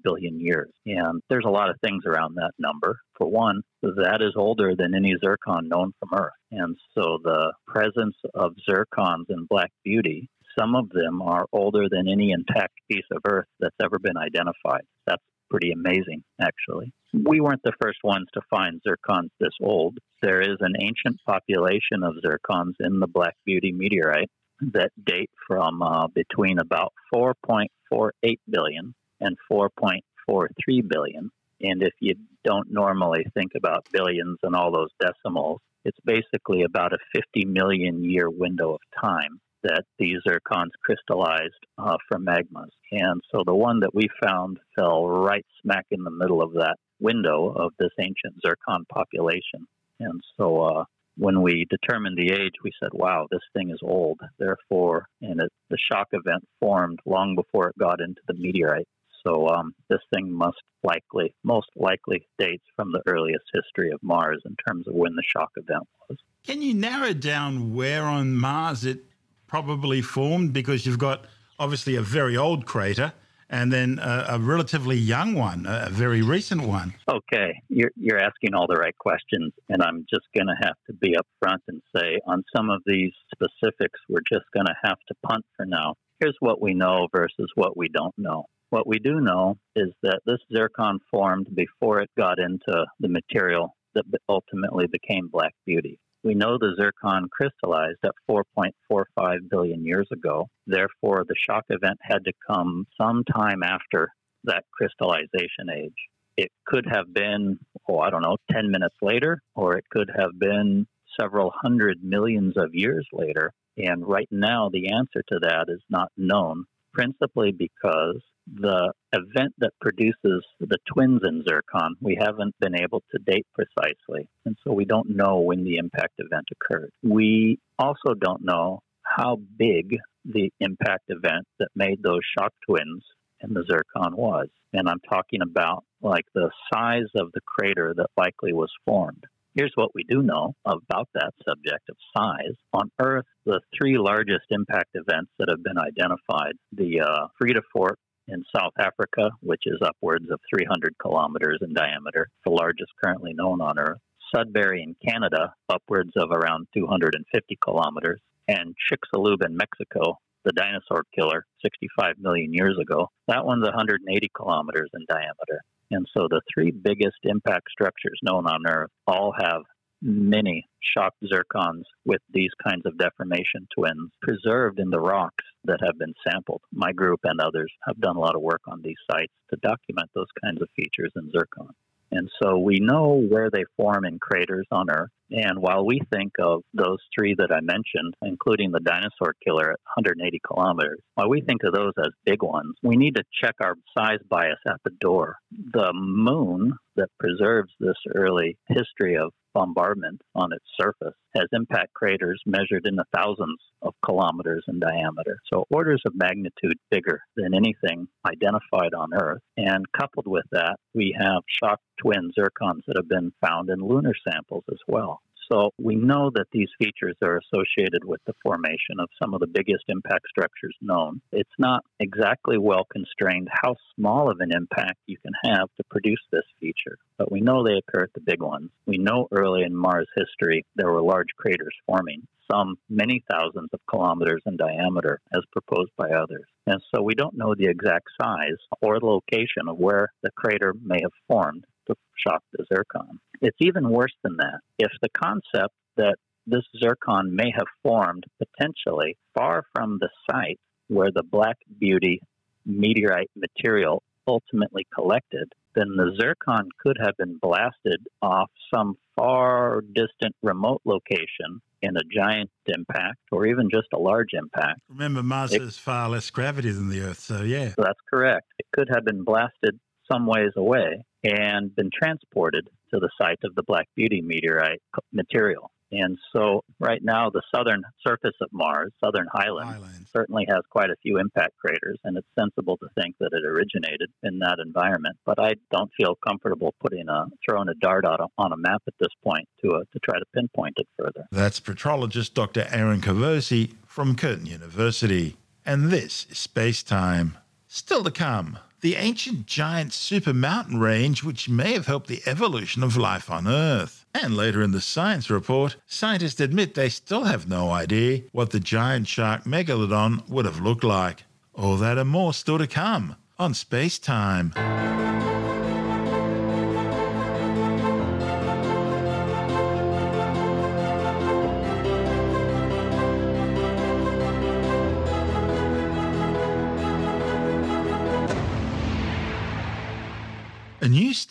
billion 0.02 0.40
years. 0.40 0.70
And 0.86 1.20
there's 1.28 1.44
a 1.46 1.50
lot 1.50 1.68
of 1.68 1.76
things 1.82 2.04
around 2.06 2.36
that 2.36 2.52
number. 2.58 2.98
For 3.18 3.26
one, 3.26 3.60
that 3.82 4.22
is 4.22 4.32
older 4.36 4.74
than 4.74 4.94
any 4.94 5.14
zircon 5.22 5.68
known 5.68 5.92
from 5.98 6.18
Earth. 6.18 6.32
And 6.50 6.78
so 6.96 7.18
the 7.22 7.52
presence 7.66 8.16
of 8.32 8.54
zircons 8.66 9.26
in 9.28 9.44
Black 9.50 9.70
Beauty, 9.84 10.30
some 10.58 10.74
of 10.74 10.88
them 10.88 11.20
are 11.20 11.44
older 11.52 11.90
than 11.90 12.08
any 12.08 12.30
intact 12.32 12.72
piece 12.90 13.04
of 13.12 13.20
Earth 13.26 13.48
that's 13.60 13.76
ever 13.82 13.98
been 13.98 14.16
identified. 14.16 14.86
That's 15.06 15.22
pretty 15.50 15.72
amazing, 15.72 16.22
actually. 16.40 16.92
We 17.12 17.40
weren't 17.40 17.62
the 17.64 17.72
first 17.82 17.98
ones 18.04 18.28
to 18.34 18.40
find 18.48 18.80
zircons 18.86 19.30
this 19.40 19.54
old. 19.60 19.98
There 20.22 20.40
is 20.40 20.56
an 20.60 20.74
ancient 20.80 21.20
population 21.26 22.02
of 22.04 22.14
zircons 22.24 22.74
in 22.80 23.00
the 23.00 23.08
Black 23.08 23.34
Beauty 23.44 23.72
meteorite 23.72 24.30
that 24.72 24.92
date 25.04 25.30
from 25.46 25.82
uh, 25.82 26.06
between 26.08 26.58
about 26.58 26.92
4.48 27.12 28.38
billion 28.48 28.94
and 29.20 29.36
4.43 29.50 30.88
billion. 30.88 31.30
And 31.62 31.82
if 31.82 31.92
you 32.00 32.14
don't 32.44 32.70
normally 32.70 33.26
think 33.34 33.52
about 33.56 33.86
billions 33.92 34.38
and 34.42 34.54
all 34.54 34.70
those 34.70 34.90
decimals, 35.00 35.60
it's 35.84 35.98
basically 36.04 36.62
about 36.62 36.92
a 36.92 36.98
50 37.14 37.46
million 37.46 38.04
year 38.04 38.30
window 38.30 38.74
of 38.74 38.80
time 39.00 39.40
that 39.62 39.84
these 39.98 40.18
zircons 40.26 40.70
crystallized 40.82 41.66
uh, 41.78 41.96
from 42.08 42.24
magmas. 42.24 42.70
And 42.92 43.20
so 43.30 43.42
the 43.44 43.54
one 43.54 43.80
that 43.80 43.94
we 43.94 44.08
found 44.22 44.58
fell 44.76 45.06
right 45.06 45.46
smack 45.62 45.86
in 45.90 46.04
the 46.04 46.10
middle 46.10 46.42
of 46.42 46.52
that 46.54 46.76
window 47.00 47.48
of 47.48 47.72
this 47.78 47.92
ancient 47.98 48.40
zircon 48.44 48.84
population. 48.92 49.66
And 49.98 50.20
so 50.36 50.60
uh, 50.62 50.84
when 51.16 51.42
we 51.42 51.66
determined 51.68 52.16
the 52.16 52.32
age, 52.32 52.54
we 52.64 52.72
said, 52.80 52.90
wow, 52.92 53.26
this 53.30 53.40
thing 53.54 53.70
is 53.70 53.80
old. 53.82 54.20
Therefore, 54.38 55.06
and 55.20 55.40
it, 55.40 55.52
the 55.68 55.78
shock 55.90 56.08
event 56.12 56.46
formed 56.60 56.98
long 57.04 57.36
before 57.36 57.68
it 57.68 57.78
got 57.78 58.00
into 58.00 58.20
the 58.26 58.34
meteorite. 58.34 58.88
So 59.26 59.48
um, 59.48 59.74
this 59.90 60.00
thing 60.14 60.32
must 60.32 60.56
likely, 60.82 61.34
most 61.44 61.68
likely, 61.76 62.26
dates 62.38 62.64
from 62.74 62.90
the 62.90 63.02
earliest 63.06 63.44
history 63.52 63.90
of 63.90 64.02
Mars 64.02 64.40
in 64.46 64.56
terms 64.66 64.88
of 64.88 64.94
when 64.94 65.14
the 65.14 65.22
shock 65.36 65.50
event 65.56 65.86
was. 66.08 66.16
Can 66.42 66.62
you 66.62 66.72
narrow 66.72 67.12
down 67.12 67.74
where 67.74 68.04
on 68.04 68.34
Mars 68.34 68.86
it 68.86 69.09
probably 69.50 70.00
formed? 70.00 70.52
Because 70.52 70.86
you've 70.86 70.98
got 70.98 71.24
obviously 71.58 71.96
a 71.96 72.00
very 72.00 72.36
old 72.36 72.66
crater 72.66 73.12
and 73.50 73.72
then 73.72 73.98
a, 73.98 74.26
a, 74.28 74.38
relatively 74.38 74.96
young 74.96 75.34
one, 75.34 75.66
a 75.68 75.90
very 75.90 76.22
recent 76.22 76.62
one. 76.62 76.94
Okay, 77.10 77.60
you're, 77.68 77.90
you're 77.96 78.20
asking 78.20 78.54
all 78.54 78.68
the 78.68 78.76
right 78.76 78.96
questions, 78.96 79.52
and 79.68 79.82
I'm 79.82 80.06
just 80.08 80.26
going 80.36 80.46
to 80.46 80.54
have 80.62 80.76
to 80.86 80.92
be 80.92 81.16
upfront 81.16 81.58
and 81.66 81.82
say 81.94 82.20
on 82.28 82.44
some 82.54 82.70
of 82.70 82.80
these 82.86 83.10
specifics, 83.34 83.98
we're 84.08 84.22
just 84.32 84.44
going 84.54 84.66
to 84.66 84.74
have 84.84 84.98
to 85.08 85.14
punt 85.28 85.44
for 85.56 85.66
now. 85.66 85.94
Here's 86.20 86.36
what 86.38 86.62
we 86.62 86.72
know 86.72 87.08
versus 87.12 87.50
what 87.56 87.76
we 87.76 87.88
don't 87.88 88.14
know. 88.16 88.44
What 88.70 88.86
we 88.86 89.00
do 89.00 89.20
know 89.20 89.56
is 89.74 89.88
that 90.04 90.20
this 90.26 90.38
zircon 90.54 91.00
formed 91.10 91.48
before 91.56 92.00
it 92.00 92.10
got 92.16 92.38
into 92.38 92.86
the 93.00 93.08
material 93.08 93.74
that 93.96 94.04
ultimately 94.28 94.86
became 94.86 95.26
Black 95.26 95.54
Beauty. 95.66 95.98
We 96.22 96.34
know 96.34 96.58
the 96.58 96.74
zircon 96.76 97.28
crystallized 97.30 98.00
at 98.04 98.12
4.45 98.30 99.48
billion 99.48 99.84
years 99.86 100.08
ago. 100.12 100.48
Therefore, 100.66 101.24
the 101.26 101.34
shock 101.48 101.64
event 101.70 101.98
had 102.02 102.24
to 102.24 102.32
come 102.46 102.86
sometime 103.00 103.62
after 103.62 104.12
that 104.44 104.64
crystallization 104.72 105.70
age. 105.74 105.94
It 106.36 106.50
could 106.66 106.86
have 106.90 107.12
been, 107.12 107.58
oh, 107.88 107.98
I 107.98 108.10
don't 108.10 108.22
know, 108.22 108.36
10 108.52 108.70
minutes 108.70 108.96
later, 109.02 109.40
or 109.54 109.76
it 109.76 109.84
could 109.90 110.10
have 110.14 110.38
been 110.38 110.86
several 111.18 111.52
hundred 111.54 111.98
millions 112.02 112.54
of 112.56 112.74
years 112.74 113.06
later. 113.12 113.52
And 113.76 114.06
right 114.06 114.28
now, 114.30 114.68
the 114.70 114.92
answer 114.92 115.22
to 115.28 115.38
that 115.42 115.66
is 115.68 115.82
not 115.88 116.10
known, 116.16 116.64
principally 116.92 117.52
because 117.52 118.20
the 118.52 118.92
event 119.12 119.54
that 119.58 119.72
produces 119.80 120.44
the 120.58 120.78
twins 120.92 121.20
in 121.24 121.44
zircon, 121.48 121.94
we 122.00 122.16
haven't 122.20 122.54
been 122.60 122.74
able 122.74 123.02
to 123.12 123.18
date 123.18 123.46
precisely. 123.54 124.28
And 124.44 124.56
so 124.64 124.72
we 124.72 124.84
don't 124.84 125.10
know 125.10 125.38
when 125.38 125.64
the 125.64 125.76
impact 125.76 126.14
event 126.18 126.46
occurred. 126.52 126.90
We 127.02 127.58
also 127.78 128.14
don't 128.18 128.44
know 128.44 128.80
how 129.02 129.38
big 129.56 129.96
the 130.24 130.52
impact 130.60 131.04
event 131.08 131.46
that 131.58 131.68
made 131.74 132.02
those 132.02 132.20
shock 132.38 132.52
twins 132.68 133.02
in 133.40 133.54
the 133.54 133.64
zircon 133.64 134.16
was. 134.16 134.48
And 134.72 134.88
I'm 134.88 135.00
talking 135.08 135.42
about 135.42 135.84
like 136.02 136.26
the 136.34 136.50
size 136.72 137.08
of 137.16 137.30
the 137.32 137.40
crater 137.46 137.94
that 137.96 138.10
likely 138.16 138.52
was 138.52 138.70
formed. 138.86 139.24
Here's 139.60 139.72
what 139.74 139.94
we 139.94 140.04
do 140.04 140.22
know 140.22 140.54
about 140.64 141.10
that 141.12 141.34
subject 141.46 141.90
of 141.90 141.96
size. 142.16 142.56
On 142.72 142.90
Earth, 142.98 143.26
the 143.44 143.60
three 143.76 143.98
largest 143.98 144.46
impact 144.48 144.88
events 144.94 145.30
that 145.38 145.50
have 145.50 145.62
been 145.62 145.76
identified 145.76 146.54
the 146.72 147.02
uh, 147.02 147.26
Vredefort 147.38 147.96
in 148.26 148.42
South 148.56 148.72
Africa, 148.78 149.28
which 149.42 149.60
is 149.66 149.76
upwards 149.84 150.30
of 150.30 150.40
300 150.54 150.94
kilometers 150.98 151.58
in 151.60 151.74
diameter, 151.74 152.30
the 152.46 152.52
largest 152.52 152.90
currently 153.04 153.34
known 153.34 153.60
on 153.60 153.78
Earth. 153.78 153.98
Sudbury 154.34 154.82
in 154.82 154.96
Canada, 155.06 155.52
upwards 155.68 156.12
of 156.16 156.30
around 156.30 156.66
250 156.72 157.58
kilometers. 157.62 158.18
And 158.48 158.74
Chicxulub 158.90 159.44
in 159.44 159.58
Mexico, 159.58 160.16
the 160.46 160.52
dinosaur 160.52 161.04
killer 161.14 161.44
65 161.60 162.14
million 162.18 162.54
years 162.54 162.78
ago, 162.80 163.08
that 163.28 163.44
one's 163.44 163.64
180 163.64 164.30
kilometers 164.34 164.88
in 164.94 165.04
diameter. 165.06 165.60
And 165.90 166.06
so 166.16 166.28
the 166.28 166.40
three 166.52 166.70
biggest 166.70 167.18
impact 167.24 167.68
structures 167.70 168.18
known 168.22 168.46
on 168.46 168.66
Earth 168.66 168.90
all 169.06 169.32
have 169.38 169.62
many 170.02 170.66
shock 170.94 171.14
zircons 171.24 171.82
with 172.04 172.22
these 172.32 172.50
kinds 172.66 172.86
of 172.86 172.96
deformation 172.96 173.68
twins 173.76 174.10
preserved 174.22 174.78
in 174.78 174.90
the 174.90 175.00
rocks 175.00 175.44
that 175.64 175.80
have 175.84 175.98
been 175.98 176.14
sampled. 176.26 176.62
My 176.72 176.92
group 176.92 177.20
and 177.24 177.40
others 177.40 177.70
have 177.86 178.00
done 178.00 178.16
a 178.16 178.20
lot 178.20 178.34
of 178.34 178.40
work 178.40 178.62
on 178.66 178.80
these 178.82 178.96
sites 179.10 179.32
to 179.50 179.56
document 179.62 180.08
those 180.14 180.30
kinds 180.42 180.62
of 180.62 180.68
features 180.74 181.12
in 181.16 181.30
zircon. 181.30 181.68
And 182.12 182.30
so 182.42 182.58
we 182.58 182.80
know 182.80 183.22
where 183.28 183.50
they 183.50 183.64
form 183.76 184.04
in 184.04 184.18
craters 184.18 184.66
on 184.70 184.90
Earth. 184.90 185.10
And 185.30 185.58
while 185.58 185.86
we 185.86 186.00
think 186.12 186.32
of 186.40 186.62
those 186.74 186.98
three 187.16 187.34
that 187.38 187.52
I 187.52 187.60
mentioned, 187.60 188.14
including 188.22 188.72
the 188.72 188.80
dinosaur 188.80 189.34
killer 189.44 189.70
at 189.70 189.80
180 189.96 190.40
kilometers, 190.46 190.98
while 191.14 191.28
we 191.28 191.40
think 191.40 191.62
of 191.64 191.72
those 191.72 191.92
as 191.98 192.10
big 192.24 192.42
ones, 192.42 192.74
we 192.82 192.96
need 192.96 193.16
to 193.16 193.24
check 193.42 193.54
our 193.62 193.74
size 193.96 194.20
bias 194.28 194.58
at 194.66 194.80
the 194.84 194.92
door. 195.00 195.36
The 195.50 195.92
moon 195.94 196.74
that 196.96 197.08
preserves 197.18 197.72
this 197.80 197.96
early 198.14 198.58
history 198.68 199.16
of 199.16 199.30
bombardment 199.54 200.20
on 200.34 200.52
its 200.52 200.64
surface 200.80 201.16
has 201.34 201.46
impact 201.52 201.92
craters 201.94 202.40
measured 202.46 202.86
in 202.86 202.96
the 202.96 203.04
thousands 203.14 203.58
of 203.82 203.94
kilometers 204.04 204.64
in 204.68 204.78
diameter. 204.78 205.38
So 205.52 205.64
orders 205.70 206.02
of 206.06 206.14
magnitude 206.14 206.78
bigger 206.90 207.20
than 207.36 207.54
anything 207.54 208.06
identified 208.26 208.94
on 208.94 209.14
Earth. 209.14 209.42
And 209.56 209.84
coupled 209.98 210.26
with 210.26 210.44
that, 210.52 210.76
we 210.94 211.16
have 211.18 211.42
shock 211.62 211.80
twin 212.00 212.30
zircons 212.38 212.82
that 212.86 212.96
have 212.96 213.08
been 213.08 213.32
found 213.44 213.70
in 213.70 213.80
lunar 213.80 214.14
samples 214.28 214.64
as 214.70 214.78
well. 214.86 215.19
So 215.52 215.70
we 215.78 215.96
know 215.96 216.30
that 216.34 216.46
these 216.52 216.68
features 216.78 217.16
are 217.22 217.38
associated 217.38 218.04
with 218.04 218.20
the 218.26 218.34
formation 218.42 219.00
of 219.00 219.08
some 219.20 219.34
of 219.34 219.40
the 219.40 219.48
biggest 219.48 219.84
impact 219.88 220.26
structures 220.28 220.76
known. 220.80 221.20
It's 221.32 221.50
not 221.58 221.84
exactly 221.98 222.56
well 222.56 222.86
constrained 222.92 223.48
how 223.50 223.74
small 223.96 224.30
of 224.30 224.38
an 224.40 224.52
impact 224.52 224.98
you 225.06 225.16
can 225.18 225.32
have 225.52 225.68
to 225.76 225.84
produce 225.90 226.20
this 226.30 226.44
feature, 226.60 226.98
but 227.18 227.32
we 227.32 227.40
know 227.40 227.64
they 227.64 227.78
occur 227.78 228.04
at 228.04 228.12
the 228.14 228.20
big 228.20 228.40
ones. 228.40 228.70
We 228.86 228.98
know 228.98 229.26
early 229.32 229.62
in 229.62 229.74
Mars 229.74 230.08
history 230.14 230.64
there 230.76 230.92
were 230.92 231.02
large 231.02 231.30
craters 231.36 231.74
forming, 231.84 232.28
some 232.50 232.76
many 232.88 233.24
thousands 233.30 233.70
of 233.72 233.80
kilometers 233.88 234.42
in 234.46 234.56
diameter, 234.56 235.20
as 235.34 235.42
proposed 235.52 235.90
by 235.96 236.10
others. 236.10 236.44
And 236.66 236.80
so 236.94 237.02
we 237.02 237.14
don't 237.14 237.36
know 237.36 237.54
the 237.56 237.66
exact 237.66 238.06
size 238.20 238.58
or 238.82 238.98
location 239.00 239.68
of 239.68 239.78
where 239.78 240.12
the 240.22 240.30
crater 240.36 240.74
may 240.80 241.00
have 241.02 241.12
formed 241.26 241.64
to 241.94 242.28
shock 242.28 242.42
the 242.52 242.64
zircon. 242.72 243.18
It's 243.40 243.56
even 243.60 243.90
worse 243.90 244.14
than 244.22 244.36
that. 244.36 244.60
If 244.78 244.92
the 245.02 245.08
concept 245.10 245.74
that 245.96 246.16
this 246.46 246.64
zircon 246.78 247.34
may 247.34 247.52
have 247.56 247.66
formed 247.82 248.24
potentially 248.38 249.16
far 249.34 249.64
from 249.74 249.98
the 250.00 250.08
site 250.30 250.58
where 250.88 251.10
the 251.14 251.22
Black 251.22 251.56
Beauty 251.78 252.20
meteorite 252.66 253.30
material 253.36 254.02
ultimately 254.26 254.86
collected, 254.94 255.52
then 255.74 255.96
the 255.96 256.16
zircon 256.20 256.68
could 256.82 256.96
have 257.02 257.16
been 257.16 257.38
blasted 257.40 258.00
off 258.20 258.50
some 258.74 258.96
far 259.16 259.82
distant 259.92 260.34
remote 260.42 260.82
location 260.84 261.60
in 261.82 261.96
a 261.96 262.00
giant 262.14 262.50
impact 262.66 263.18
or 263.32 263.46
even 263.46 263.68
just 263.70 263.88
a 263.94 263.98
large 263.98 264.30
impact. 264.32 264.80
Remember, 264.88 265.22
Mars 265.22 265.52
it, 265.52 265.60
has 265.60 265.78
far 265.78 266.08
less 266.08 266.30
gravity 266.30 266.70
than 266.70 266.88
the 266.88 267.00
Earth, 267.00 267.20
so 267.20 267.42
yeah. 267.42 267.72
That's 267.78 268.00
correct. 268.08 268.46
It 268.58 268.66
could 268.72 268.88
have 268.92 269.04
been 269.04 269.24
blasted 269.24 269.78
some 270.10 270.26
ways 270.26 270.52
away 270.56 271.04
and 271.24 271.74
been 271.74 271.90
transported 271.92 272.68
to 272.92 272.98
the 272.98 273.10
site 273.18 273.38
of 273.44 273.54
the 273.54 273.62
Black 273.62 273.88
Beauty 273.96 274.20
meteorite 274.20 274.80
material. 275.12 275.70
And 275.92 276.18
so, 276.32 276.62
right 276.78 277.02
now, 277.02 277.30
the 277.30 277.42
southern 277.52 277.82
surface 278.06 278.36
of 278.40 278.48
Mars, 278.52 278.92
southern 279.02 279.26
Highland, 279.32 279.70
Highlands. 279.70 280.08
certainly 280.12 280.46
has 280.48 280.62
quite 280.70 280.88
a 280.88 280.94
few 281.02 281.18
impact 281.18 281.56
craters, 281.58 281.98
and 282.04 282.16
it's 282.16 282.28
sensible 282.38 282.76
to 282.76 282.86
think 282.94 283.16
that 283.18 283.30
it 283.32 283.44
originated 283.44 284.08
in 284.22 284.38
that 284.38 284.58
environment. 284.64 285.16
But 285.26 285.40
I 285.40 285.54
don't 285.72 285.90
feel 285.96 286.16
comfortable 286.24 286.76
putting 286.80 287.08
a 287.08 287.24
throwing 287.44 287.68
a 287.68 287.74
dart 287.80 288.04
on 288.04 288.20
a, 288.20 288.26
on 288.38 288.52
a 288.52 288.56
map 288.56 288.82
at 288.86 288.94
this 289.00 289.08
point 289.24 289.48
to 289.64 289.72
uh, 289.72 289.80
to 289.92 289.98
try 290.04 290.16
to 290.16 290.24
pinpoint 290.32 290.74
it 290.76 290.86
further. 290.96 291.26
That's 291.32 291.58
petrologist 291.58 292.34
Dr. 292.34 292.68
Aaron 292.70 293.00
Cavosie 293.00 293.74
from 293.84 294.14
Curtin 294.14 294.46
University, 294.46 295.38
and 295.66 295.90
this 295.90 296.24
is 296.30 296.38
Space 296.38 296.84
Time. 296.84 297.36
Still 297.66 298.04
to 298.04 298.12
come 298.12 298.60
the 298.80 298.96
ancient 298.96 299.46
giant 299.46 299.92
super 299.92 300.32
mountain 300.32 300.78
range, 300.78 301.22
which 301.22 301.48
may 301.48 301.72
have 301.72 301.86
helped 301.86 302.06
the 302.08 302.22
evolution 302.26 302.82
of 302.82 302.96
life 302.96 303.30
on 303.30 303.46
Earth. 303.46 304.06
And 304.14 304.36
later 304.36 304.62
in 304.62 304.72
the 304.72 304.80
science 304.80 305.30
report, 305.30 305.76
scientists 305.86 306.40
admit 306.40 306.74
they 306.74 306.88
still 306.88 307.24
have 307.24 307.48
no 307.48 307.70
idea 307.70 308.22
what 308.32 308.50
the 308.50 308.60
giant 308.60 309.08
shark 309.08 309.44
megalodon 309.44 310.28
would 310.28 310.44
have 310.44 310.60
looked 310.60 310.84
like. 310.84 311.24
All 311.54 311.76
that 311.76 311.98
and 311.98 312.10
more 312.10 312.32
still 312.32 312.58
to 312.58 312.66
come 312.66 313.16
on 313.38 313.54
Space 313.54 313.98
Time. 313.98 314.52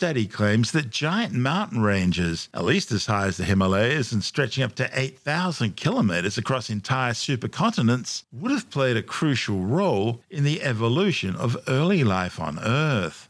Study 0.00 0.26
claims 0.26 0.72
that 0.72 0.88
giant 0.88 1.34
mountain 1.34 1.82
ranges, 1.82 2.48
at 2.54 2.64
least 2.64 2.90
as 2.90 3.04
high 3.04 3.26
as 3.26 3.36
the 3.36 3.44
Himalayas 3.44 4.12
and 4.12 4.24
stretching 4.24 4.64
up 4.64 4.74
to 4.76 4.88
8,000 4.94 5.76
kilometers 5.76 6.38
across 6.38 6.70
entire 6.70 7.12
supercontinents, 7.12 8.22
would 8.32 8.50
have 8.50 8.70
played 8.70 8.96
a 8.96 9.02
crucial 9.02 9.60
role 9.60 10.22
in 10.30 10.42
the 10.42 10.62
evolution 10.62 11.36
of 11.36 11.54
early 11.68 12.02
life 12.02 12.40
on 12.40 12.58
Earth. 12.60 13.28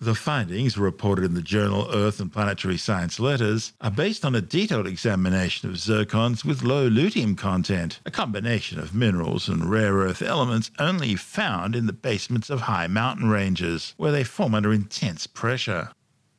The 0.00 0.16
findings, 0.16 0.76
reported 0.76 1.24
in 1.24 1.34
the 1.34 1.40
journal 1.40 1.88
Earth 1.92 2.18
and 2.18 2.32
Planetary 2.32 2.78
Science 2.78 3.20
Letters, 3.20 3.72
are 3.80 3.90
based 3.90 4.24
on 4.24 4.34
a 4.34 4.40
detailed 4.40 4.88
examination 4.88 5.70
of 5.70 5.76
zircons 5.76 6.44
with 6.44 6.64
low 6.64 6.90
lutetium 6.90 7.36
content, 7.36 8.00
a 8.04 8.10
combination 8.10 8.80
of 8.80 8.92
minerals 8.92 9.48
and 9.48 9.70
rare 9.70 9.94
earth 9.94 10.22
elements 10.22 10.72
only 10.80 11.14
found 11.14 11.76
in 11.76 11.86
the 11.86 11.92
basements 11.92 12.50
of 12.50 12.62
high 12.62 12.88
mountain 12.88 13.28
ranges, 13.28 13.94
where 13.96 14.10
they 14.12 14.24
form 14.24 14.52
under 14.52 14.72
intense 14.72 15.28
pressure. 15.28 15.90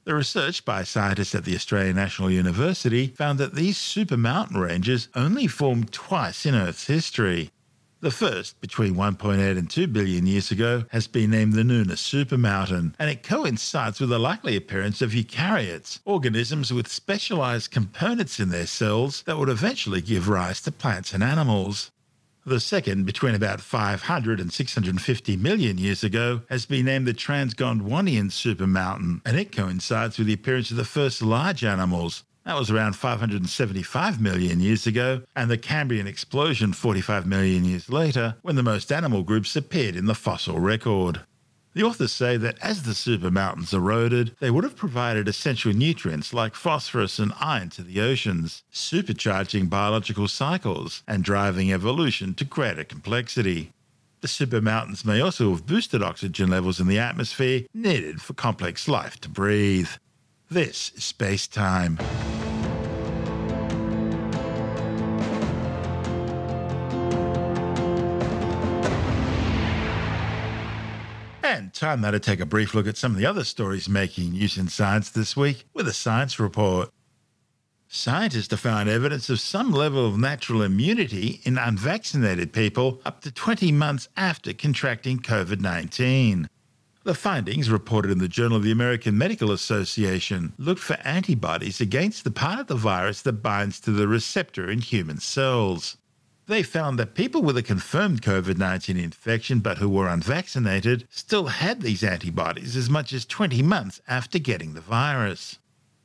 The 0.09 0.15
research 0.15 0.65
by 0.65 0.85
scientists 0.85 1.35
at 1.35 1.45
the 1.45 1.53
Australian 1.53 1.95
National 1.95 2.31
University 2.31 3.09
found 3.09 3.37
that 3.37 3.53
these 3.53 3.77
super 3.77 4.17
mountain 4.17 4.57
ranges 4.57 5.07
only 5.13 5.45
formed 5.45 5.93
twice 5.93 6.47
in 6.47 6.55
Earth's 6.55 6.87
history, 6.87 7.51
the 8.01 8.09
first, 8.09 8.59
between 8.59 8.95
1.8 8.95 9.55
and 9.55 9.69
2 9.69 9.85
billion 9.85 10.25
years 10.25 10.49
ago, 10.49 10.85
has 10.89 11.05
been 11.05 11.29
named 11.29 11.53
the 11.53 11.61
Nuna 11.61 11.93
supermountain, 11.93 12.95
and 12.97 13.11
it 13.11 13.21
coincides 13.21 13.99
with 13.99 14.09
the 14.09 14.17
likely 14.17 14.55
appearance 14.55 15.03
of 15.03 15.11
eukaryotes, 15.11 15.99
organisms 16.05 16.73
with 16.73 16.87
specialized 16.87 17.69
components 17.69 18.39
in 18.39 18.49
their 18.49 18.65
cells 18.65 19.21
that 19.27 19.37
would 19.37 19.47
eventually 19.47 20.01
give 20.01 20.27
rise 20.27 20.59
to 20.61 20.71
plants 20.71 21.13
and 21.13 21.23
animals. 21.23 21.91
The 22.49 22.59
second, 22.59 23.05
between 23.05 23.35
about 23.35 23.61
500 23.61 24.39
and 24.39 24.51
650 24.51 25.37
million 25.37 25.77
years 25.77 26.03
ago, 26.03 26.41
has 26.49 26.65
been 26.65 26.85
named 26.85 27.05
the 27.05 27.13
Transgondwanian 27.13 28.31
supermountain, 28.31 29.21
and 29.23 29.37
it 29.37 29.55
coincides 29.55 30.17
with 30.17 30.25
the 30.25 30.33
appearance 30.33 30.71
of 30.71 30.77
the 30.77 30.83
first 30.83 31.21
large 31.21 31.63
animals, 31.63 32.23
that 32.45 32.57
was 32.57 32.71
around 32.71 32.93
575 32.93 34.19
million 34.19 34.59
years 34.61 34.87
ago, 34.87 35.21
and 35.35 35.51
the 35.51 35.59
Cambrian 35.59 36.07
explosion 36.07 36.73
45 36.73 37.27
million 37.27 37.65
years 37.65 37.87
later, 37.87 38.37
when 38.41 38.55
the 38.55 38.63
most 38.63 38.91
animal 38.91 39.21
groups 39.21 39.55
appeared 39.55 39.95
in 39.95 40.07
the 40.07 40.15
fossil 40.15 40.59
record. 40.59 41.21
The 41.79 41.85
authors 41.85 42.11
say 42.11 42.35
that 42.35 42.59
as 42.59 42.83
the 42.83 42.91
supermountains 42.91 43.73
eroded, 43.73 44.35
they 44.41 44.51
would 44.51 44.65
have 44.65 44.75
provided 44.75 45.29
essential 45.29 45.71
nutrients 45.71 46.33
like 46.33 46.53
phosphorus 46.53 47.19
and 47.19 47.31
iron 47.39 47.69
to 47.69 47.83
the 47.83 48.01
oceans, 48.01 48.63
supercharging 48.69 49.69
biological 49.69 50.27
cycles 50.27 51.03
and 51.07 51.23
driving 51.23 51.71
evolution 51.71 52.33
to 52.33 52.43
greater 52.43 52.83
complexity. 52.83 53.71
The 54.19 54.27
supermountains 54.27 55.05
may 55.05 55.21
also 55.21 55.51
have 55.51 55.65
boosted 55.65 56.03
oxygen 56.03 56.49
levels 56.49 56.81
in 56.81 56.87
the 56.87 56.99
atmosphere 56.99 57.61
needed 57.73 58.21
for 58.21 58.33
complex 58.33 58.89
life 58.89 59.21
to 59.21 59.29
breathe. 59.29 59.91
This 60.51 60.91
is 60.97 61.05
Space 61.05 61.47
Time. 61.47 61.97
Time 71.79 72.01
now 72.01 72.11
to 72.11 72.19
take 72.19 72.41
a 72.41 72.45
brief 72.45 72.75
look 72.75 72.87
at 72.87 72.97
some 72.97 73.13
of 73.13 73.17
the 73.17 73.25
other 73.25 73.45
stories 73.45 73.87
making 73.87 74.31
news 74.31 74.57
in 74.57 74.67
science 74.67 75.09
this 75.09 75.37
week 75.37 75.63
with 75.73 75.87
a 75.87 75.93
science 75.93 76.37
report. 76.37 76.89
Scientists 77.87 78.51
have 78.51 78.59
found 78.59 78.89
evidence 78.89 79.29
of 79.29 79.39
some 79.39 79.71
level 79.71 80.05
of 80.05 80.19
natural 80.19 80.61
immunity 80.61 81.39
in 81.45 81.57
unvaccinated 81.57 82.51
people 82.51 83.01
up 83.05 83.21
to 83.21 83.31
20 83.31 83.71
months 83.71 84.09
after 84.17 84.51
contracting 84.51 85.19
COVID 85.19 85.61
19. 85.61 86.49
The 87.05 87.13
findings, 87.13 87.71
reported 87.71 88.11
in 88.11 88.17
the 88.17 88.27
Journal 88.27 88.57
of 88.57 88.63
the 88.63 88.71
American 88.71 89.17
Medical 89.17 89.49
Association, 89.49 90.51
looked 90.57 90.81
for 90.81 90.97
antibodies 91.05 91.79
against 91.79 92.25
the 92.25 92.31
part 92.31 92.59
of 92.59 92.67
the 92.67 92.75
virus 92.75 93.21
that 93.21 93.41
binds 93.41 93.79
to 93.79 93.91
the 93.91 94.07
receptor 94.07 94.69
in 94.69 94.79
human 94.79 95.19
cells. 95.19 95.95
They 96.49 96.63
found 96.63 96.97
that 96.97 97.13
people 97.13 97.43
with 97.43 97.57
a 97.57 97.61
confirmed 97.61 98.23
COVID 98.23 98.57
19 98.57 98.97
infection 98.97 99.59
but 99.59 99.77
who 99.77 99.87
were 99.87 100.07
unvaccinated 100.07 101.07
still 101.11 101.45
had 101.45 101.81
these 101.81 102.03
antibodies 102.03 102.75
as 102.75 102.89
much 102.89 103.13
as 103.13 103.23
20 103.23 103.61
months 103.61 104.01
after 104.07 104.39
getting 104.39 104.73
the 104.73 104.81
virus. 104.81 105.59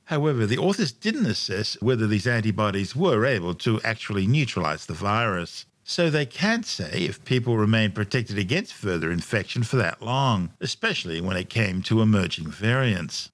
However, 0.04 0.44
the 0.44 0.59
authors 0.59 0.92
didn't 0.92 1.24
assess 1.24 1.80
whether 1.80 2.07
these 2.07 2.26
antibodies 2.26 2.94
were 2.94 3.24
able 3.24 3.54
to 3.54 3.80
actually 3.85 4.26
neutralize 4.26 4.85
the 4.85 4.92
virus. 4.92 5.64
So 5.83 6.11
they 6.11 6.26
can't 6.26 6.66
say 6.66 6.90
if 6.92 7.24
people 7.24 7.57
remain 7.57 7.92
protected 7.92 8.37
against 8.37 8.74
further 8.74 9.11
infection 9.11 9.62
for 9.62 9.76
that 9.76 10.02
long, 10.02 10.50
especially 10.61 11.22
when 11.22 11.38
it 11.38 11.48
came 11.48 11.80
to 11.85 12.02
emerging 12.02 12.48
variants. 12.48 13.30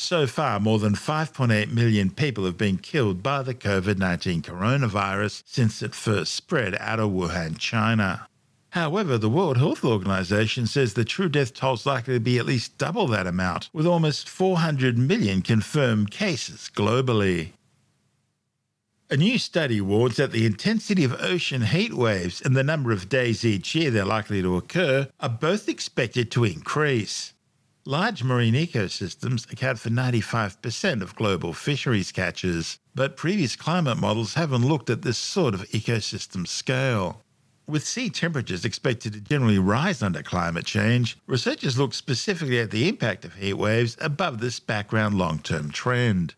So 0.00 0.28
far, 0.28 0.60
more 0.60 0.78
than 0.78 0.94
5.8 0.94 1.72
million 1.72 2.10
people 2.10 2.44
have 2.44 2.56
been 2.56 2.78
killed 2.78 3.20
by 3.20 3.42
the 3.42 3.52
COVID 3.52 3.98
19 3.98 4.42
coronavirus 4.42 5.42
since 5.44 5.82
it 5.82 5.92
first 5.92 6.36
spread 6.36 6.76
out 6.78 7.00
of 7.00 7.10
Wuhan, 7.10 7.58
China. 7.58 8.28
However, 8.70 9.18
the 9.18 9.28
World 9.28 9.56
Health 9.56 9.84
Organization 9.84 10.68
says 10.68 10.94
the 10.94 11.04
true 11.04 11.28
death 11.28 11.52
toll 11.52 11.74
is 11.74 11.84
likely 11.84 12.14
to 12.14 12.20
be 12.20 12.38
at 12.38 12.46
least 12.46 12.78
double 12.78 13.08
that 13.08 13.26
amount, 13.26 13.70
with 13.72 13.88
almost 13.88 14.28
400 14.28 14.96
million 14.96 15.42
confirmed 15.42 16.12
cases 16.12 16.70
globally. 16.72 17.54
A 19.10 19.16
new 19.16 19.36
study 19.36 19.80
warns 19.80 20.14
that 20.16 20.30
the 20.30 20.46
intensity 20.46 21.02
of 21.02 21.20
ocean 21.20 21.62
heat 21.62 21.92
waves 21.92 22.40
and 22.40 22.56
the 22.56 22.62
number 22.62 22.92
of 22.92 23.08
days 23.08 23.44
each 23.44 23.74
year 23.74 23.90
they're 23.90 24.04
likely 24.04 24.42
to 24.42 24.56
occur 24.56 25.08
are 25.18 25.28
both 25.28 25.68
expected 25.68 26.30
to 26.30 26.44
increase. 26.44 27.34
Large 27.88 28.22
marine 28.22 28.52
ecosystems 28.52 29.50
account 29.50 29.78
for 29.78 29.88
95% 29.88 31.00
of 31.00 31.16
global 31.16 31.54
fisheries 31.54 32.12
catches, 32.12 32.78
but 32.94 33.16
previous 33.16 33.56
climate 33.56 33.96
models 33.96 34.34
haven't 34.34 34.68
looked 34.68 34.90
at 34.90 35.00
this 35.00 35.16
sort 35.16 35.54
of 35.54 35.62
ecosystem 35.70 36.46
scale. 36.46 37.22
With 37.66 37.86
sea 37.86 38.10
temperatures 38.10 38.66
expected 38.66 39.14
to 39.14 39.22
generally 39.22 39.58
rise 39.58 40.02
under 40.02 40.22
climate 40.22 40.66
change, 40.66 41.16
researchers 41.26 41.78
look 41.78 41.94
specifically 41.94 42.60
at 42.60 42.72
the 42.72 42.90
impact 42.90 43.24
of 43.24 43.36
heat 43.36 43.54
waves 43.54 43.96
above 44.02 44.40
this 44.40 44.60
background 44.60 45.16
long 45.16 45.38
term 45.38 45.70
trend. 45.70 46.34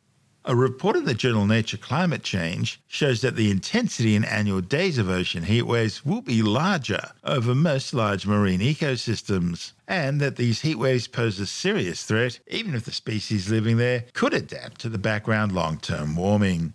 A 0.51 0.57
report 0.57 0.97
in 0.97 1.05
the 1.05 1.15
journal 1.15 1.47
Nature 1.47 1.77
Climate 1.77 2.25
Change 2.25 2.81
shows 2.89 3.21
that 3.21 3.37
the 3.37 3.53
intensity 3.53 4.17
in 4.17 4.25
annual 4.25 4.61
days 4.61 4.99
of 4.99 5.09
ocean 5.09 5.45
heatwaves 5.45 6.05
will 6.05 6.23
be 6.23 6.43
larger 6.43 7.13
over 7.23 7.55
most 7.55 7.95
large 7.95 8.27
marine 8.27 8.59
ecosystems, 8.59 9.75
and 9.87 10.21
that 10.21 10.35
these 10.35 10.63
heatwaves 10.63 11.13
pose 11.13 11.39
a 11.39 11.47
serious 11.47 12.03
threat 12.03 12.41
even 12.49 12.75
if 12.75 12.85
the 12.85 12.91
species 12.91 13.49
living 13.49 13.77
there 13.77 14.07
could 14.13 14.35
adapt 14.35 14.81
to 14.81 14.89
the 14.89 14.99
background 14.99 15.53
long 15.53 15.79
term 15.79 16.17
warming. 16.17 16.75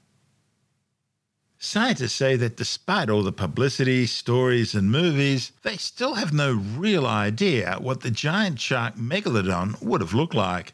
Scientists 1.60 2.14
say 2.14 2.38
that 2.38 2.56
despite 2.56 3.10
all 3.10 3.24
the 3.24 3.34
publicity, 3.34 4.06
stories, 4.06 4.74
and 4.74 4.90
movies, 4.90 5.52
they 5.64 5.76
still 5.76 6.14
have 6.14 6.32
no 6.32 6.54
real 6.54 7.06
idea 7.06 7.76
what 7.82 8.00
the 8.00 8.12
giant 8.12 8.58
shark 8.58 8.96
megalodon 8.96 9.82
would 9.82 10.00
have 10.00 10.14
looked 10.14 10.34
like. 10.34 10.72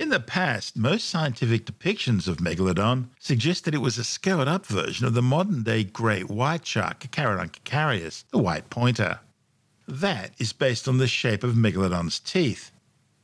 In 0.00 0.08
the 0.08 0.18
past, 0.18 0.78
most 0.78 1.10
scientific 1.10 1.66
depictions 1.66 2.26
of 2.26 2.38
Megalodon 2.38 3.10
suggest 3.18 3.66
that 3.66 3.74
it 3.74 3.82
was 3.82 3.98
a 3.98 4.02
scaled 4.02 4.48
up 4.48 4.64
version 4.64 5.04
of 5.04 5.12
the 5.12 5.20
modern 5.20 5.62
day 5.62 5.84
great 5.84 6.30
white 6.30 6.66
shark, 6.66 7.00
Carcharodon 7.00 7.50
carcharias, 7.50 8.24
the 8.30 8.38
white 8.38 8.70
pointer. 8.70 9.20
That 9.86 10.30
is 10.38 10.54
based 10.54 10.88
on 10.88 10.96
the 10.96 11.06
shape 11.06 11.44
of 11.44 11.54
Megalodon's 11.54 12.18
teeth. 12.18 12.70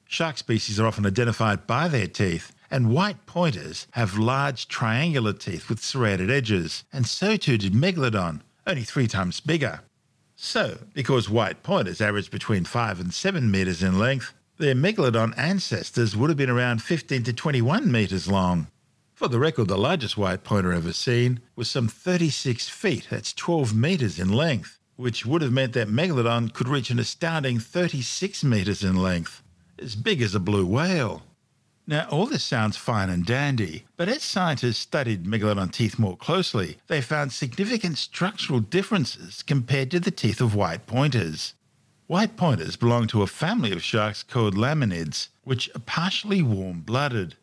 Shark 0.05 0.37
species 0.37 0.79
are 0.79 0.87
often 0.87 1.07
identified 1.07 1.67
by 1.67 1.89
their 1.89 2.09
teeth, 2.09 2.53
and 2.71 2.93
white 2.93 3.25
pointers 3.25 3.87
have 3.93 4.19
large 4.19 4.69
triangular 4.69 5.33
teeth 5.33 5.71
with 5.71 5.83
serrated 5.83 6.31
edges, 6.31 6.85
and 6.93 7.07
so 7.07 7.39
too 7.39 7.57
did 7.57 7.73
Megalodon, 7.73 8.43
only 8.67 8.83
three 8.83 9.07
times 9.07 9.41
bigger. 9.41 9.81
So, 10.37 10.81
because 10.93 11.31
white 11.31 11.63
pointers 11.63 12.03
average 12.03 12.31
between 12.31 12.67
5 12.67 13.01
and 13.01 13.15
7 13.15 13.51
metres 13.51 13.83
in 13.83 13.99
length, 13.99 14.35
their 14.59 14.75
megalodon 14.75 15.35
ancestors 15.37 16.17
would 16.17 16.31
have 16.31 16.37
been 16.37 16.51
around 16.51 16.83
15 16.83 17.23
to 17.25 17.33
21 17.33 17.91
metres 17.91 18.29
long. 18.29 18.69
For 19.15 19.29
the 19.29 19.39
record, 19.39 19.69
the 19.69 19.79
largest 19.79 20.17
white 20.17 20.45
pointer 20.45 20.73
ever 20.73 20.93
seen 20.93 21.41
was 21.55 21.71
some 21.71 21.89
36 21.89 22.69
feet, 22.69 23.09
that's 23.11 23.33
12 23.33 23.75
metres 23.75 24.19
in 24.19 24.31
length, 24.31 24.79
which 24.97 25.25
would 25.25 25.43
have 25.43 25.53
meant 25.53 25.73
that 25.73 25.89
Megalodon 25.89 26.53
could 26.53 26.69
reach 26.69 26.91
an 26.91 26.99
astounding 26.99 27.59
36 27.59 28.45
metres 28.45 28.83
in 28.83 28.97
length, 28.97 29.43
as 29.79 29.95
big 29.95 30.21
as 30.21 30.35
a 30.35 30.41
blue 30.41 30.67
whale. 30.67 31.23
Now, 31.87 32.09
all 32.11 32.27
this 32.27 32.43
sounds 32.43 32.77
fine 32.77 33.11
and 33.11 33.25
dandy, 33.25 33.85
but 33.97 34.09
as 34.09 34.23
scientists 34.23 34.79
studied 34.79 35.25
Megalodon 35.25 35.71
teeth 35.71 35.99
more 35.99 36.17
closely, 36.17 36.79
they 36.89 37.01
found 37.01 37.33
significant 37.33 37.97
structural 37.97 38.61
differences 38.61 39.43
compared 39.43 39.91
to 39.93 40.01
the 40.01 40.11
teeth 40.11 40.41
of 40.41 40.55
white 40.55 40.87
pointers. 40.87 41.55
White 42.09 42.37
pointers 42.37 42.77
belong 42.77 43.09
to 43.09 43.23
a 43.23 43.27
family 43.27 43.73
of 43.73 43.83
sharks 43.83 44.23
called 44.23 44.55
lamnids, 44.55 45.27
which 45.43 45.69
are 45.75 45.81
partially 45.81 46.41
warm 46.41 46.83
blooded. 46.83 47.35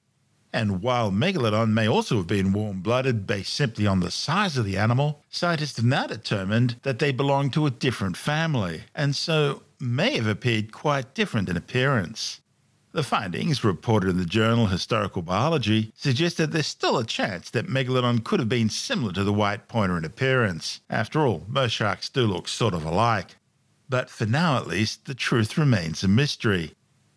And 0.53 0.81
while 0.81 1.11
Megalodon 1.11 1.73
may 1.73 1.85
also 1.85 2.15
have 2.17 2.27
been 2.27 2.53
warm 2.53 2.79
blooded 2.79 3.27
based 3.27 3.51
simply 3.51 3.85
on 3.85 3.99
the 3.99 4.09
size 4.09 4.55
of 4.55 4.63
the 4.63 4.77
animal, 4.77 5.21
scientists 5.29 5.75
have 5.75 5.85
now 5.85 6.07
determined 6.07 6.77
that 6.83 6.99
they 6.99 7.11
belong 7.11 7.49
to 7.51 7.65
a 7.65 7.71
different 7.71 8.15
family, 8.15 8.83
and 8.95 9.17
so 9.17 9.63
may 9.81 10.15
have 10.15 10.27
appeared 10.27 10.71
quite 10.71 11.13
different 11.13 11.49
in 11.49 11.57
appearance. 11.57 12.39
The 12.93 13.03
findings, 13.03 13.65
reported 13.65 14.11
in 14.11 14.17
the 14.17 14.25
journal 14.25 14.67
Historical 14.67 15.23
Biology, 15.23 15.91
suggest 15.97 16.37
that 16.37 16.53
there's 16.53 16.67
still 16.67 16.97
a 16.97 17.05
chance 17.05 17.49
that 17.49 17.67
Megalodon 17.67 18.23
could 18.23 18.39
have 18.39 18.47
been 18.47 18.69
similar 18.69 19.11
to 19.11 19.25
the 19.25 19.33
white 19.33 19.67
pointer 19.67 19.97
in 19.97 20.05
appearance. 20.05 20.79
After 20.89 21.27
all, 21.27 21.43
most 21.49 21.73
sharks 21.73 22.07
do 22.07 22.25
look 22.25 22.47
sort 22.47 22.73
of 22.73 22.85
alike. 22.85 23.35
But 23.89 24.09
for 24.09 24.25
now 24.25 24.57
at 24.57 24.67
least, 24.67 25.05
the 25.05 25.15
truth 25.15 25.57
remains 25.57 26.03
a 26.03 26.07
mystery. 26.07 26.73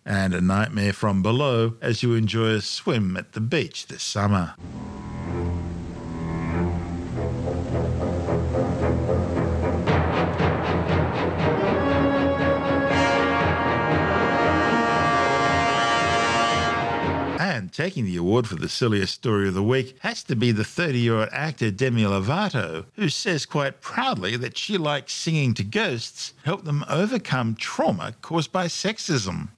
and 0.07 0.33
a 0.35 0.40
nightmare 0.40 0.92
from 0.92 1.20
below 1.20 1.74
as 1.83 2.00
you 2.00 2.14
enjoy 2.14 2.50
a 2.50 2.61
swim 2.61 3.16
at 3.16 3.33
the 3.33 3.40
beach 3.40 3.88
this 3.88 4.05
summer. 4.05 4.55
Taking 17.76 18.06
the 18.06 18.16
award 18.16 18.48
for 18.48 18.54
the 18.54 18.70
silliest 18.70 19.12
story 19.12 19.48
of 19.48 19.52
the 19.52 19.62
week 19.62 19.98
has 20.00 20.22
to 20.22 20.34
be 20.34 20.50
the 20.50 20.64
30 20.64 20.98
year 20.98 21.16
old 21.16 21.28
actor 21.30 21.70
Demi 21.70 22.04
Lovato, 22.04 22.86
who 22.94 23.10
says 23.10 23.44
quite 23.44 23.82
proudly 23.82 24.34
that 24.38 24.56
she 24.56 24.78
likes 24.78 25.12
singing 25.12 25.52
to 25.52 25.62
ghosts, 25.62 26.30
to 26.30 26.44
help 26.46 26.64
them 26.64 26.86
overcome 26.88 27.54
trauma 27.54 28.14
caused 28.22 28.50
by 28.50 28.64
sexism. 28.64 29.48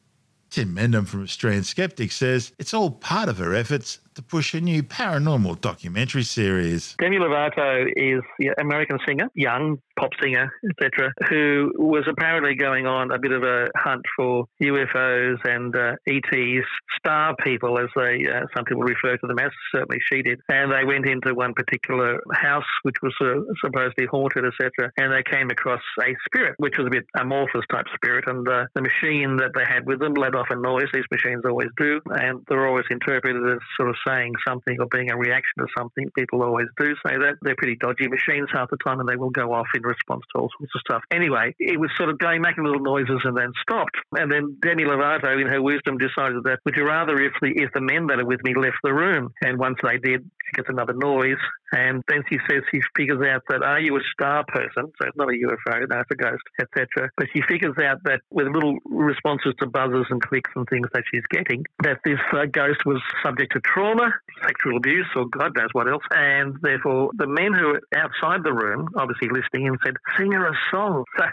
Tim 0.50 0.74
Mendham 0.74 1.06
from 1.06 1.22
Australian 1.22 1.62
Skeptic 1.62 2.10
says 2.10 2.50
it's 2.58 2.74
all 2.74 2.90
part 2.90 3.28
of 3.28 3.38
her 3.38 3.54
efforts 3.54 4.00
to 4.18 4.22
push 4.24 4.52
a 4.52 4.60
new 4.60 4.82
paranormal 4.82 5.60
documentary 5.60 6.24
series. 6.24 6.96
Demi 6.98 7.18
Lovato 7.18 7.86
is 7.94 8.20
the 8.40 8.52
American 8.60 8.98
singer, 9.06 9.28
young 9.34 9.78
pop 9.96 10.10
singer, 10.20 10.50
etc., 10.68 11.12
who 11.28 11.72
was 11.76 12.04
apparently 12.08 12.56
going 12.56 12.84
on 12.84 13.12
a 13.12 13.18
bit 13.18 13.30
of 13.30 13.44
a 13.44 13.68
hunt 13.76 14.02
for 14.16 14.46
UFOs 14.60 15.38
and 15.44 15.74
uh, 15.76 15.94
ETs, 16.08 16.66
star 16.98 17.36
people, 17.44 17.78
as 17.78 17.88
they 17.94 18.26
uh, 18.26 18.46
some 18.56 18.64
people 18.64 18.82
refer 18.82 19.16
to 19.16 19.26
them 19.28 19.38
as. 19.38 19.50
Certainly, 19.72 19.98
she 20.12 20.22
did. 20.22 20.40
And 20.48 20.72
they 20.72 20.84
went 20.84 21.06
into 21.06 21.32
one 21.34 21.54
particular 21.54 22.20
house, 22.32 22.64
which 22.82 22.96
was 23.00 23.14
uh, 23.20 23.40
supposedly 23.64 24.06
haunted, 24.06 24.44
etc., 24.46 24.90
and 24.96 25.12
they 25.12 25.22
came 25.22 25.50
across 25.50 25.82
a 26.02 26.16
spirit, 26.26 26.54
which 26.58 26.76
was 26.76 26.88
a 26.88 26.90
bit 26.90 27.06
amorphous 27.16 27.64
type 27.70 27.86
spirit, 27.94 28.24
and 28.26 28.48
uh, 28.48 28.66
the 28.74 28.82
machine 28.82 29.36
that 29.36 29.52
they 29.54 29.64
had 29.64 29.86
with 29.86 30.00
them 30.00 30.14
let 30.14 30.34
off 30.34 30.48
a 30.50 30.56
noise. 30.56 30.88
These 30.92 31.04
machines 31.12 31.42
always 31.44 31.70
do, 31.76 32.00
and 32.06 32.44
they're 32.48 32.66
always 32.66 32.86
interpreted 32.90 33.42
as 33.48 33.58
sort 33.76 33.90
of 33.90 33.96
saying 34.08 34.34
something 34.46 34.76
or 34.80 34.86
being 34.90 35.10
a 35.10 35.16
reaction 35.16 35.58
to 35.58 35.66
something. 35.76 36.10
People 36.16 36.42
always 36.42 36.66
do 36.78 36.94
say 37.06 37.16
that. 37.18 37.36
They're 37.42 37.56
pretty 37.56 37.76
dodgy 37.76 38.08
machines 38.08 38.48
half 38.52 38.70
the 38.70 38.76
time 38.84 39.00
and 39.00 39.08
they 39.08 39.16
will 39.16 39.30
go 39.30 39.52
off 39.52 39.66
in 39.74 39.82
response 39.82 40.22
to 40.32 40.40
all 40.40 40.50
sorts 40.58 40.72
of 40.74 40.80
stuff. 40.80 41.02
Anyway, 41.10 41.54
it 41.58 41.78
was 41.78 41.90
sort 41.96 42.08
of 42.10 42.18
going, 42.18 42.42
making 42.42 42.64
little 42.64 42.82
noises 42.82 43.20
and 43.24 43.36
then 43.36 43.52
stopped. 43.62 43.96
And 44.12 44.30
then 44.30 44.56
Demi 44.62 44.84
Lovato, 44.84 45.40
in 45.40 45.46
her 45.46 45.62
wisdom, 45.62 45.98
decided 45.98 46.44
that 46.44 46.60
would 46.64 46.76
you 46.76 46.86
rather 46.86 47.20
if 47.20 47.32
the, 47.42 47.52
if 47.54 47.70
the 47.74 47.80
men 47.80 48.06
that 48.08 48.20
are 48.20 48.26
with 48.26 48.42
me 48.44 48.54
left 48.56 48.78
the 48.82 48.94
room? 48.94 49.32
And 49.42 49.58
once 49.58 49.78
they 49.82 49.98
did, 49.98 50.22
she 50.22 50.56
gets 50.56 50.68
another 50.68 50.94
noise. 50.94 51.36
And 51.72 52.02
then 52.08 52.22
she 52.28 52.38
says 52.48 52.62
she 52.72 52.80
figures 52.96 53.24
out 53.26 53.42
that 53.48 53.62
are 53.62 53.80
you 53.80 53.96
a 53.96 54.00
star 54.12 54.44
person? 54.48 54.90
So 55.00 55.08
it's 55.08 55.16
not 55.16 55.28
a 55.28 55.32
UFO, 55.32 55.88
no, 55.88 56.00
it's 56.00 56.10
a 56.10 56.14
ghost, 56.14 56.42
etc. 56.60 57.10
But 57.16 57.26
she 57.34 57.42
figures 57.48 57.76
out 57.82 58.02
that 58.04 58.20
with 58.30 58.48
little 58.48 58.78
responses 58.86 59.54
to 59.60 59.66
buzzes 59.66 60.06
and 60.10 60.20
clicks 60.22 60.50
and 60.56 60.66
things 60.68 60.88
that 60.94 61.04
she's 61.12 61.24
getting, 61.30 61.64
that 61.82 61.98
this 62.04 62.18
uh, 62.32 62.46
ghost 62.46 62.84
was 62.86 63.02
subject 63.22 63.52
to 63.52 63.60
trauma, 63.60 64.12
sexual 64.42 64.76
abuse, 64.76 65.06
or 65.14 65.26
God 65.26 65.56
knows 65.56 65.68
what 65.72 65.88
else. 65.88 66.04
And 66.10 66.56
therefore, 66.62 67.10
the 67.16 67.26
men 67.26 67.52
who 67.52 67.68
were 67.68 67.80
outside 67.94 68.44
the 68.44 68.52
room, 68.52 68.88
obviously 68.96 69.28
listening, 69.28 69.68
and 69.68 69.78
said, 69.84 69.96
"Sing 70.16 70.32
her 70.32 70.46
a 70.46 70.58
song." 70.70 71.04
So 71.18 71.24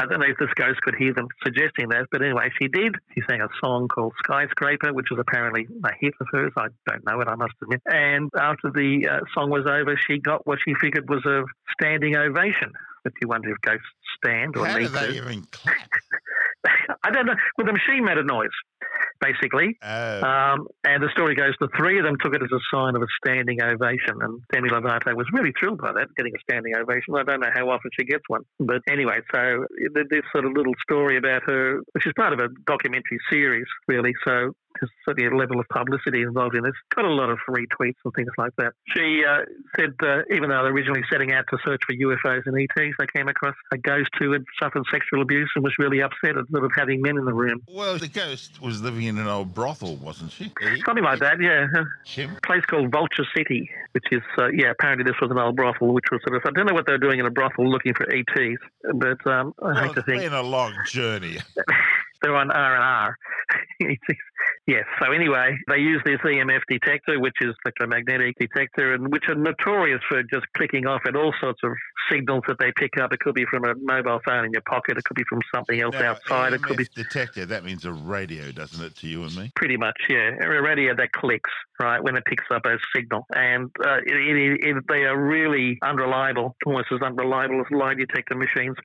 I 0.00 0.06
don't 0.06 0.20
know 0.20 0.26
if 0.26 0.38
this 0.38 0.52
ghost 0.54 0.80
could 0.82 0.94
hear 0.96 1.14
them 1.14 1.28
suggesting 1.44 1.88
that, 1.90 2.06
but 2.10 2.22
anyway, 2.22 2.50
she 2.60 2.68
did. 2.68 2.96
She 3.14 3.22
sang 3.28 3.40
a 3.40 3.48
song 3.62 3.88
called 3.88 4.12
Skyscraper, 4.24 4.92
which 4.92 5.06
was 5.10 5.20
apparently 5.20 5.66
a 5.84 5.90
hit 6.00 6.14
of 6.20 6.26
hers. 6.32 6.52
I 6.56 6.66
don't 6.88 7.04
know 7.06 7.20
it, 7.20 7.28
I 7.28 7.34
must 7.36 7.54
admit. 7.62 7.80
And 7.86 8.30
after 8.36 8.70
the 8.70 9.08
uh, 9.08 9.20
song 9.34 9.50
was 9.50 9.66
over, 9.66 9.96
she 9.96 10.18
got 10.18 10.46
what 10.46 10.58
she 10.64 10.74
figured 10.80 11.08
was 11.08 11.24
a 11.24 11.44
standing 11.80 12.16
ovation. 12.16 12.72
If 13.04 13.12
you 13.20 13.28
wonder 13.28 13.50
if 13.50 13.60
ghosts 13.60 13.84
stand 14.16 14.56
or 14.56 14.66
How 14.66 14.78
do 14.78 14.88
they 14.88 15.06
to. 15.08 15.14
even 15.14 15.42
clap? 15.50 15.76
I 17.02 17.10
don't 17.10 17.26
know. 17.26 17.34
Well, 17.58 17.66
the 17.66 17.72
machine 17.72 18.04
made 18.04 18.18
a 18.18 18.24
noise, 18.24 18.54
basically. 19.20 19.76
Oh. 19.82 20.22
Um, 20.22 20.66
and 20.84 21.02
the 21.02 21.10
story 21.12 21.34
goes, 21.34 21.54
the 21.60 21.68
three 21.76 21.98
of 21.98 22.04
them 22.04 22.16
took 22.22 22.34
it 22.34 22.42
as 22.42 22.50
a 22.52 22.60
sign 22.72 22.96
of 22.96 23.02
a 23.02 23.06
standing 23.24 23.62
ovation. 23.62 24.16
And 24.20 24.40
Demi 24.52 24.70
Lovato 24.70 25.14
was 25.14 25.26
really 25.32 25.52
thrilled 25.58 25.80
by 25.80 25.92
that, 25.92 26.08
getting 26.16 26.32
a 26.34 26.40
standing 26.40 26.74
ovation. 26.76 27.14
I 27.16 27.22
don't 27.22 27.40
know 27.40 27.50
how 27.54 27.68
often 27.68 27.90
she 27.98 28.04
gets 28.04 28.24
one. 28.28 28.42
But 28.58 28.82
anyway, 28.88 29.20
so 29.32 29.66
this 29.92 30.22
sort 30.32 30.44
of 30.46 30.52
little 30.52 30.74
story 30.82 31.16
about 31.16 31.42
her, 31.44 31.80
which 31.92 32.06
is 32.06 32.12
part 32.16 32.32
of 32.32 32.40
a 32.40 32.48
documentary 32.66 33.18
series, 33.30 33.66
really. 33.88 34.12
So 34.24 34.54
there's 34.80 34.90
certainly 35.04 35.28
a 35.34 35.36
level 35.36 35.60
of 35.60 35.68
publicity 35.68 36.22
involved 36.22 36.54
in 36.54 36.62
this. 36.64 36.72
Got 36.94 37.04
a 37.04 37.08
lot 37.12 37.30
of 37.30 37.38
retweets 37.48 37.96
and 38.04 38.12
things 38.14 38.30
like 38.38 38.52
that. 38.58 38.72
She 38.94 39.22
uh, 39.28 39.40
said, 39.76 39.94
uh, 40.02 40.22
even 40.32 40.50
though 40.50 40.62
they're 40.62 40.72
originally 40.72 41.02
setting 41.10 41.32
out 41.32 41.44
to 41.50 41.58
search 41.64 41.80
for 41.86 41.94
UFOs 41.94 42.42
and 42.46 42.56
ETs, 42.58 42.94
they 42.98 43.06
came 43.14 43.28
across 43.28 43.54
a 43.72 43.78
ghost 43.78 44.10
who 44.18 44.32
had 44.32 44.44
suffered 44.60 44.82
sexual 44.90 45.22
abuse 45.22 45.50
and 45.54 45.64
was 45.64 45.74
really 45.78 46.00
upset 46.02 46.36
at 46.36 46.48
sort 46.50 46.64
of 46.64 46.72
having 46.76 47.00
men 47.02 47.16
in 47.18 47.24
the 47.24 47.32
room. 47.32 47.62
Well, 47.68 47.98
the 47.98 48.08
ghost 48.08 48.60
was 48.60 48.82
living 48.82 49.04
in 49.04 49.18
an 49.18 49.26
old 49.26 49.54
brothel, 49.54 49.96
wasn't 49.96 50.32
she? 50.32 50.52
Something 50.86 51.04
like 51.04 51.20
that, 51.20 51.40
yeah. 51.40 51.66
Chimp. 52.04 52.42
place 52.42 52.64
called 52.66 52.90
Vulture 52.90 53.24
City, 53.36 53.70
which 53.92 54.04
is, 54.10 54.22
uh, 54.38 54.48
yeah, 54.48 54.70
apparently 54.70 55.04
this 55.04 55.20
was 55.20 55.30
an 55.30 55.38
old 55.38 55.56
brothel, 55.56 55.92
which 55.94 56.04
was 56.10 56.20
sort 56.26 56.36
of, 56.36 56.42
I 56.46 56.50
don't 56.50 56.66
know 56.66 56.74
what 56.74 56.86
they 56.86 56.92
were 56.92 56.98
doing 56.98 57.20
in 57.20 57.26
a 57.26 57.30
brothel 57.30 57.68
looking 57.70 57.94
for 57.94 58.08
ETs, 58.12 58.60
but 58.94 59.24
um, 59.26 59.54
I 59.62 59.66
Well, 59.66 59.74
hate 59.74 59.92
to 59.94 59.98
it's 60.00 60.06
think 60.06 60.22
been 60.22 60.32
a 60.32 60.42
long 60.42 60.72
journey. 60.86 61.38
they're 62.24 62.34
on 62.34 62.50
R 62.50 62.74
and 62.74 62.84
R. 62.84 63.18
Yes. 64.66 64.84
So 64.98 65.12
anyway, 65.12 65.58
they 65.68 65.76
use 65.76 66.00
this 66.06 66.18
EMF 66.24 66.60
detector, 66.68 67.20
which 67.20 67.34
is 67.42 67.54
electromagnetic 67.66 68.36
detector, 68.38 68.94
and 68.94 69.12
which 69.12 69.24
are 69.28 69.34
notorious 69.34 70.00
for 70.08 70.22
just 70.22 70.46
clicking 70.56 70.86
off 70.86 71.02
at 71.06 71.16
all 71.16 71.34
sorts 71.38 71.60
of 71.62 71.72
signals 72.10 72.44
that 72.48 72.58
they 72.58 72.72
pick 72.74 72.96
up. 72.98 73.12
It 73.12 73.20
could 73.20 73.34
be 73.34 73.44
from 73.44 73.64
a 73.64 73.74
mobile 73.82 74.20
phone 74.24 74.46
in 74.46 74.52
your 74.52 74.62
pocket. 74.62 74.96
It 74.96 75.04
could 75.04 75.16
be 75.16 75.24
from 75.28 75.40
something 75.54 75.80
else 75.80 75.94
Now, 75.94 76.12
outside. 76.12 76.54
It 76.54 76.62
could 76.62 76.78
be 76.78 76.86
detector, 76.94 77.44
that 77.44 77.62
means 77.62 77.84
a 77.84 77.92
radio, 77.92 78.52
doesn't 78.52 78.82
it, 78.82 78.96
to 78.96 79.06
you 79.06 79.24
and 79.24 79.36
me? 79.36 79.52
Pretty 79.54 79.76
much, 79.76 79.96
yeah. 80.08 80.30
A 80.40 80.62
radio 80.62 80.94
that 80.96 81.12
clicks, 81.12 81.50
right, 81.78 82.02
when 82.02 82.16
it 82.16 82.24
picks 82.24 82.44
up 82.50 82.64
a 82.64 82.78
signal. 82.94 83.26
And 83.34 83.70
uh, 83.84 83.98
it, 84.06 84.14
it, 84.14 84.64
it, 84.64 84.84
they 84.88 85.04
are 85.04 85.18
really 85.18 85.78
unreliable, 85.82 86.56
almost 86.64 86.86
as 86.90 87.02
unreliable 87.02 87.60
as 87.60 87.66
lie 87.70 87.94
detector 87.94 88.34
machines. 88.34 88.76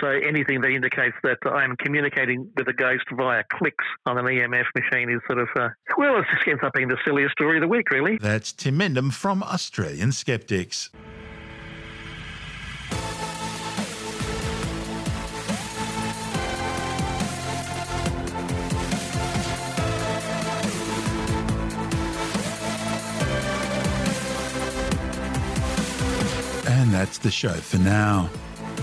So 0.00 0.06
anything 0.06 0.60
that 0.60 0.70
indicates 0.70 1.16
that 1.24 1.38
I'm 1.44 1.76
communicating 1.76 2.50
with 2.56 2.68
a 2.68 2.72
ghost 2.84 3.04
via 3.16 3.42
clicks 3.50 3.84
on 4.04 4.18
an 4.18 4.26
EMF 4.26 4.66
machine 4.74 5.08
is 5.08 5.20
sort 5.26 5.38
of, 5.38 5.48
uh, 5.56 5.70
well, 5.96 6.18
it 6.18 6.26
just 6.34 6.46
ends 6.46 6.62
up 6.62 6.74
being 6.74 6.88
the 6.88 6.98
silliest 7.02 7.32
story 7.32 7.56
of 7.56 7.62
the 7.62 7.68
week, 7.68 7.90
really. 7.90 8.18
That's 8.18 8.52
Tim 8.52 8.78
Mendham 8.78 9.10
from 9.10 9.42
Australian 9.42 10.12
Skeptics. 10.12 10.90
And 26.66 26.92
that's 26.92 27.16
the 27.16 27.30
show 27.30 27.54
for 27.54 27.78
now. 27.78 28.28